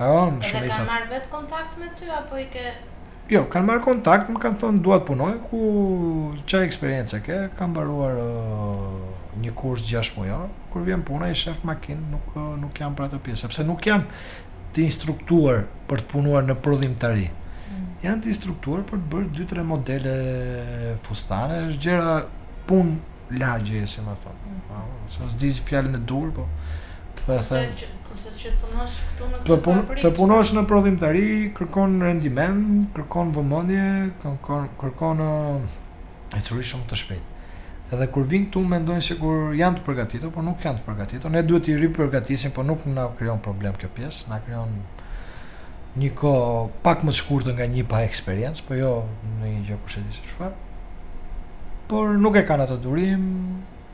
A 0.00 0.08
jo, 0.10 0.20
më 0.38 0.50
shumë 0.50 0.68
isa. 0.68 0.82
Dhe 0.82 0.84
kanë 0.84 0.90
marrë 0.90 1.08
vetë 1.14 1.30
kontakt 1.32 1.78
me 1.80 1.88
ty, 1.98 2.10
apo 2.20 2.36
i 2.36 2.44
ke... 2.52 2.66
Jo, 3.32 3.44
kanë 3.48 3.68
marrë 3.70 3.84
kontakt, 3.86 4.28
më 4.34 4.42
kanë 4.44 4.60
thonë 4.60 4.82
duat 4.84 5.04
punoj, 5.08 5.32
ku 5.48 5.62
që 6.50 6.60
e 6.60 6.66
eksperiencë 6.68 7.20
ke, 7.26 7.38
kanë 7.56 7.76
baruar 7.76 8.20
uh, 8.20 9.34
një 9.40 9.52
kurs 9.60 9.84
gjash 9.88 10.12
po 10.16 10.26
kur 10.70 10.84
vjen 10.86 11.00
puna 11.02 11.26
i 11.26 11.34
shef 11.34 11.64
makinë, 11.66 12.12
nuk, 12.12 12.28
uh, 12.38 12.50
nuk 12.60 12.76
janë 12.82 12.94
për 12.98 13.08
ato 13.08 13.18
pjesë, 13.22 13.46
sepse 13.46 13.64
nuk 13.66 13.80
janë 13.82 14.04
të 14.74 14.84
instruktuar 14.84 15.64
për 15.90 16.04
të 16.04 16.10
punuar 16.12 16.44
në 16.46 16.54
prodhim 16.62 16.92
të 17.00 17.10
ri. 17.14 17.26
Mm. 17.26 17.86
Janë 18.04 18.22
të 18.26 18.30
instruktuar 18.32 18.84
për 18.86 19.00
të 19.02 19.10
bërë 19.14 19.30
2-3 19.40 19.64
modele 19.66 20.14
fustane, 21.06 21.64
është 21.72 21.82
gjera 21.88 22.14
punë 22.70 23.09
lagje 23.38 23.80
e 23.82 23.86
si 23.86 24.00
më 24.02 24.14
thonë. 24.24 24.38
Mm. 24.48 24.60
Po, 24.68 24.82
Së 25.12 25.28
zdi 25.36 25.50
zi 25.54 25.62
fjallin 25.66 25.94
e 25.98 26.02
dur, 26.10 26.30
po... 26.36 26.46
Përse 27.20 27.58
po 28.06 28.16
se 28.16 28.30
që 28.34 28.50
të 28.58 28.66
punosh 28.66 28.94
këtu 29.08 29.26
në 29.30 29.38
këtë 29.44 29.58
fabrikë? 29.66 30.02
Të 30.04 30.10
punosh 30.18 30.52
në 30.56 30.62
prodhim 30.70 30.94
të 30.98 31.10
ri, 31.12 31.24
kërkon 31.58 31.98
rendiment, 32.02 32.62
kërkon 32.96 33.30
vëmëndje, 33.36 33.84
kërkon, 34.22 34.68
kërkon 34.80 35.20
e 36.34 36.44
shumë 36.46 36.88
të 36.90 36.98
shpejt. 37.02 37.36
Edhe 37.94 38.06
kur 38.14 38.26
vinë 38.30 38.48
këtu 38.48 38.62
mendojnë 38.72 39.04
se 39.04 39.16
kur 39.20 39.52
janë 39.58 39.78
të 39.80 39.84
përgatitur, 39.86 40.32
po 40.34 40.42
nuk 40.46 40.64
janë 40.64 40.80
të 40.80 40.88
përgatitur. 40.88 41.32
Ne 41.34 41.44
duhet 41.46 41.68
i 41.72 41.76
ripërgatisim, 41.82 42.54
po 42.56 42.64
nuk 42.66 42.86
na 42.88 43.08
krijon 43.18 43.42
problem 43.44 43.76
kjo 43.78 43.90
pjesë, 43.94 44.30
na 44.32 44.40
krijon 44.46 44.74
një 46.00 46.10
kohë 46.18 46.82
pak 46.86 47.02
më 47.04 47.14
të 47.14 47.18
shkurtër 47.20 47.56
nga 47.58 47.66
një 47.66 47.84
pa 47.90 48.02
eksperiencë, 48.06 48.66
po 48.66 48.78
jo 48.78 48.92
në 49.40 49.54
një 49.56 49.64
gjë 49.68 49.80
kushtesë 49.84 50.26
çfarë 50.32 50.58
por 51.90 52.08
nuk 52.22 52.36
e 52.38 52.44
kanë 52.46 52.64
ato 52.68 52.76
durim, 52.78 53.22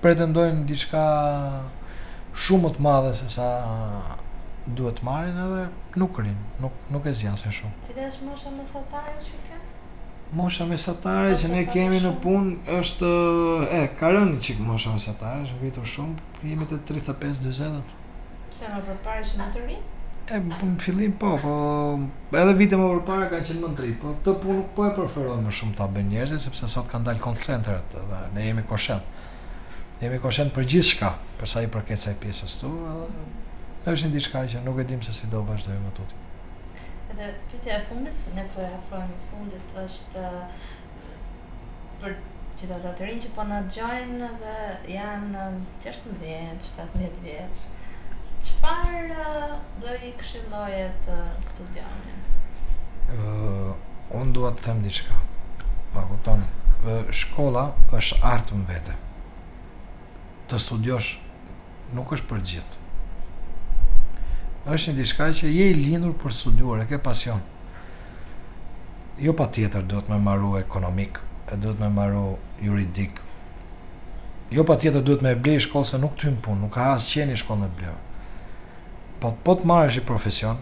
pretendojnë 0.04 0.66
diçka 0.68 1.00
shumë 2.44 2.66
më 2.66 2.70
të 2.76 2.84
madhe 2.84 3.12
se 3.22 3.28
sa 3.32 3.46
duhet 4.76 4.98
të 5.00 5.06
marrin 5.08 5.38
edhe 5.46 5.62
nuk 6.02 6.20
rin, 6.20 6.36
nuk 6.60 6.76
nuk 6.92 7.08
e 7.08 7.14
zgjan 7.16 7.38
se 7.40 7.52
shumë. 7.56 7.80
Cila 7.88 8.04
është 8.10 8.28
mosha 8.28 8.52
mesatare 8.52 9.16
që 9.30 9.40
ke? 9.46 9.60
Mosha 10.40 10.66
mesatare 10.74 11.32
që 11.40 11.50
ne 11.54 11.62
kemi 11.72 12.02
në 12.04 12.12
punë 12.24 12.76
është 12.82 13.10
e 13.80 13.82
ka 13.96 14.12
rënë 14.16 14.38
çik 14.44 14.60
mosha 14.68 14.92
mesatare, 14.92 15.46
është 15.48 15.60
vitur 15.64 15.88
shumë, 15.96 16.30
jemi 16.52 16.68
te 16.74 16.82
35-40. 16.92 17.96
Sa 18.56 18.74
më 18.74 18.84
përpara 18.90 19.22
ishin 19.24 19.48
të 19.52 19.68
rinë. 19.70 19.84
E, 20.26 20.38
po, 20.60 20.66
në 20.66 20.80
fillim, 20.82 21.12
po, 21.22 21.28
po, 21.38 21.50
edhe 22.34 22.54
vite 22.58 22.74
më 22.78 22.86
përpara 22.96 23.28
ka 23.30 23.38
qenë 23.46 23.60
më 23.86 23.90
po, 24.02 24.12
të 24.26 24.32
punë 24.42 24.62
po 24.74 24.86
e 24.88 24.88
preferojnë 24.96 25.44
më 25.46 25.52
shumë 25.58 25.76
të 25.78 25.84
abë 25.84 26.02
njerëzit, 26.08 26.42
sepse 26.42 26.68
sot 26.72 26.88
kanë 26.90 27.06
dalë 27.06 27.22
koncentrët 27.22 27.94
dhe 28.08 28.18
ne 28.34 28.46
jemi 28.48 28.64
koshen, 28.66 29.04
ne 30.00 30.08
jemi 30.08 30.18
koshen 30.24 30.50
për 30.56 30.66
gjithë 30.72 30.88
shka, 30.88 31.12
përsa 31.42 31.62
i 31.62 31.70
përket 31.76 32.02
saj 32.08 32.16
pjesës 32.24 32.56
tu, 32.64 32.72
edhe 33.78 33.94
është 33.94 34.08
një 34.08 34.16
di 34.16 34.24
shka 34.26 34.42
që 34.56 34.64
nuk 34.66 34.82
e 34.82 34.88
dim 34.90 35.04
se 35.06 35.14
si 35.14 35.30
do 35.30 35.44
bashkë 35.52 35.78
më 35.84 35.94
të 36.00 36.08
Edhe, 37.14 37.30
pjëtja 37.52 37.78
e 37.78 37.86
fundit, 37.92 38.26
ne 38.34 38.42
po 38.56 38.64
e 38.66 38.72
afrojnë 38.80 39.14
i 39.14 39.30
fundit, 39.30 39.76
është 39.84 40.24
për 42.02 42.18
që 42.58 42.72
të 42.74 42.82
datërin 42.82 43.22
që 43.28 43.34
po 43.38 43.46
në 43.46 43.62
gjojnë 43.78 44.34
dhe 44.42 44.58
janë 44.96 45.46
16, 45.86 46.62
17 46.66 47.26
vjetës, 47.30 47.68
Qëfar 48.46 49.08
uh, 49.10 49.54
do 49.82 49.88
i 50.06 50.10
këshilloje 50.20 50.82
të 51.06 51.14
uh, 51.16 51.26
studionin? 51.42 52.18
Uh, 53.10 53.72
unë 54.18 54.30
duhet 54.36 54.60
të 54.60 54.66
them 54.68 54.82
diqka. 54.84 55.16
Ma 55.94 56.04
kuptonë, 56.10 56.46
uh, 56.84 57.10
shkolla 57.20 57.64
është 57.98 58.20
artë 58.30 58.60
më 58.60 58.66
vete. 58.70 58.94
Të 60.50 60.60
studiosh 60.62 61.10
nuk 61.98 62.14
është 62.18 62.30
për 62.32 62.42
gjithë. 62.52 62.82
është 64.74 64.90
një 64.92 64.96
diqka 65.00 65.26
që 65.38 65.50
je 65.54 65.66
i 65.70 65.74
lindur 65.74 66.14
për 66.22 66.34
studiuar, 66.38 66.80
e 66.84 66.86
ke 66.90 66.98
pasion. 67.02 67.42
Jo 69.22 69.34
pa 69.38 69.48
tjetër 69.54 69.82
do 69.90 70.00
të 70.00 70.10
me 70.12 70.18
maru 70.22 70.56
ekonomik, 70.62 71.18
e 71.52 71.56
do 71.56 71.74
të 71.74 71.80
me 71.82 71.90
maru 72.00 72.26
juridik, 72.62 73.22
Jo 74.48 74.62
pa 74.62 74.76
tjetër 74.78 75.02
duhet 75.02 75.22
me 75.26 75.32
e 75.34 75.34
blej 75.42 75.64
shkollë 75.64 75.86
se 75.88 75.98
nuk 75.98 76.12
ty 76.20 76.28
në 76.30 76.36
punë, 76.44 76.60
nuk 76.62 76.72
ka 76.76 76.82
asë 76.92 77.08
qeni 77.16 77.34
shkollë 77.40 77.64
në 77.64 77.70
blejë 77.78 77.94
po 79.22 79.32
po 79.44 79.54
të 79.56 79.66
marrësh 79.68 79.96
i 80.00 80.04
profesion, 80.04 80.58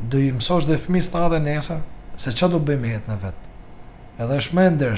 do 0.00 0.18
i 0.18 0.30
mësosh 0.34 0.66
dhe 0.66 0.78
fëmijës 0.84 1.10
të 1.12 1.20
ardhe 1.26 1.38
nesër 1.42 1.82
se 2.24 2.30
ç'a 2.34 2.48
do 2.50 2.58
bëjmë 2.66 2.90
jetën 2.94 3.14
e 3.14 3.18
vet. 3.24 3.44
Edhe 4.20 4.38
është 4.42 4.58
më 4.58 4.70
e 4.70 4.94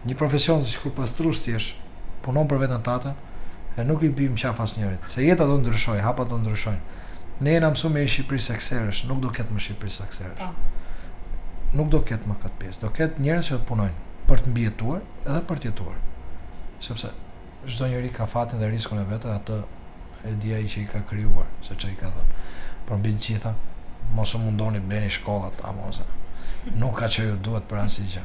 Një 0.00 0.14
profesion 0.16 0.62
si 0.64 0.78
kur 0.80 0.92
pastrues 0.96 1.42
ti 1.44 1.50
jesh, 1.52 1.74
punon 2.24 2.46
për 2.48 2.56
veten 2.62 2.80
tatë, 2.82 3.10
e 3.76 3.84
nuk 3.84 4.02
i 4.02 4.08
bim 4.08 4.32
qaf 4.34 4.58
njërit, 4.78 5.02
se 5.06 5.20
jeta 5.22 5.44
do 5.46 5.58
ndryshoj, 5.60 5.98
hapa 6.00 6.24
do 6.24 6.38
ndryshojnë. 6.38 6.80
Ne 7.40 7.50
jena 7.52 7.68
mësu 7.68 7.90
me 7.92 8.00
i 8.02 8.08
Shqipëri 8.08 8.40
sekserësh, 8.40 9.02
nuk 9.08 9.20
do 9.20 9.28
ketë 9.28 9.52
më 9.52 9.60
Shqipëri 9.60 9.90
sekserësh. 9.92 10.40
Po. 10.40 11.76
Nuk 11.76 11.90
do 11.92 12.00
ketë 12.00 12.26
më 12.26 12.34
këtë 12.42 12.56
pjesë, 12.62 12.80
do 12.86 12.90
ketë 12.96 13.20
njerës 13.26 13.50
që 13.50 13.58
të 13.60 13.68
punojnë 13.68 14.24
për 14.28 14.40
të 14.46 14.52
mbjetuar 14.54 15.02
edhe 15.28 15.42
për 15.50 15.60
të 15.60 15.68
jetuar. 15.68 16.00
Sepse, 16.88 17.12
gjdo 17.68 17.90
njeri 17.92 18.08
ka 18.16 18.24
fatin 18.26 18.58
dhe 18.64 18.72
riskun 18.72 19.04
e 19.04 19.06
vetë, 19.12 19.36
atë 19.36 19.60
e 20.24 20.34
di 20.40 20.52
i 20.52 20.66
që 20.68 20.80
i 20.82 20.86
ka 20.86 21.00
krijuar, 21.08 21.46
se 21.64 21.74
çai 21.80 21.94
ka 21.98 22.10
thënë. 22.12 22.40
Por 22.88 22.98
mbi 23.00 23.14
të 23.14 23.22
gjitha, 23.26 23.52
mos 24.16 24.34
u 24.34 24.38
mundoni 24.42 24.80
bëni 24.90 25.08
shkollat 25.16 25.60
apo 25.68 25.88
ose. 25.88 26.04
Nuk 26.80 26.98
ka 26.98 27.08
që 27.08 27.24
ju 27.28 27.36
duhet 27.44 27.68
për 27.70 27.78
asgjë. 27.84 28.24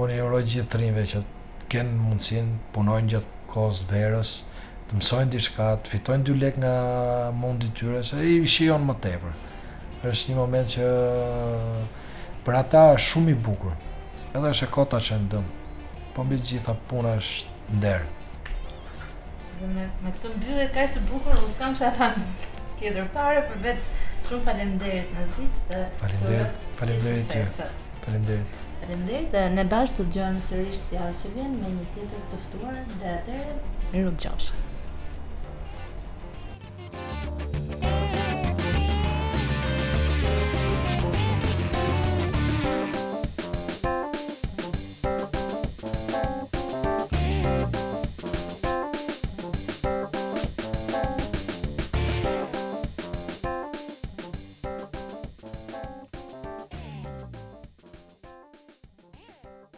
Unë 0.00 0.16
i 0.18 0.22
uroj 0.26 0.44
gjithë 0.48 0.70
të 0.72 0.80
rinjve 0.82 1.06
që 1.12 1.22
kenë 1.72 1.98
mundësin, 2.04 2.52
punojnë 2.76 3.10
gjithë 3.14 3.32
kohës 3.52 3.82
verës, 3.90 4.30
të 4.88 5.00
mësojnë 5.00 5.32
diçka, 5.34 5.66
të 5.82 5.92
fitojnë 5.96 6.26
dy 6.30 6.36
lek 6.42 6.60
nga 6.62 6.74
mundi 7.42 7.70
tyre, 7.78 8.04
se 8.06 8.20
i 8.34 8.38
shionë 8.54 8.88
më 8.92 8.98
tepër. 9.08 9.48
është 10.10 10.30
një 10.30 10.36
moment 10.36 10.66
që 10.68 10.86
për 12.44 12.54
ata 12.58 12.80
është 12.94 13.04
shumë 13.08 13.30
i 13.30 13.34
bukur, 13.44 13.74
edhe 14.34 14.48
është 14.50 14.64
e 14.66 14.70
kota 14.74 14.98
që 14.98 15.14
e 15.16 15.18
ndëmë, 15.26 15.52
po 16.14 16.24
mbi 16.24 16.38
gjitha 16.48 16.74
puna 16.90 17.12
është 17.20 17.76
ndërë 17.76 18.08
dhe 19.62 19.68
me, 19.74 19.84
me 20.04 20.10
këtë 20.14 20.30
mbyllje 20.38 20.66
kaq 20.76 20.92
të 20.96 21.02
bukur, 21.10 21.38
unë 21.40 21.50
s'kam 21.52 21.76
çfarë 21.78 21.98
tham 22.00 22.26
tjetër 22.80 23.06
fare 23.14 23.42
përveç 23.50 23.90
shumë 24.28 24.46
faleminderit 24.48 25.12
Nazif 25.18 25.60
dhe 25.70 25.82
faleminderit, 26.00 26.58
faleminderit 26.80 27.30
ti. 27.34 27.70
Faleminderit. 28.06 28.58
Faleminderit 28.82 29.30
dhe 29.36 29.44
ne 29.58 29.66
bash 29.74 29.94
të 29.98 30.08
dëgjojmë 30.08 30.42
sërish 30.50 30.82
të 30.90 30.98
javës 30.98 31.22
vjen 31.38 31.54
me 31.62 31.72
një 31.78 31.88
tjetër 31.96 32.26
të 32.32 32.42
ftuar 32.48 32.80
dhe 32.92 33.16
atëherë 33.16 33.56
mirë 33.94 34.10
u 34.14 34.18
gjoshë. 34.26 34.70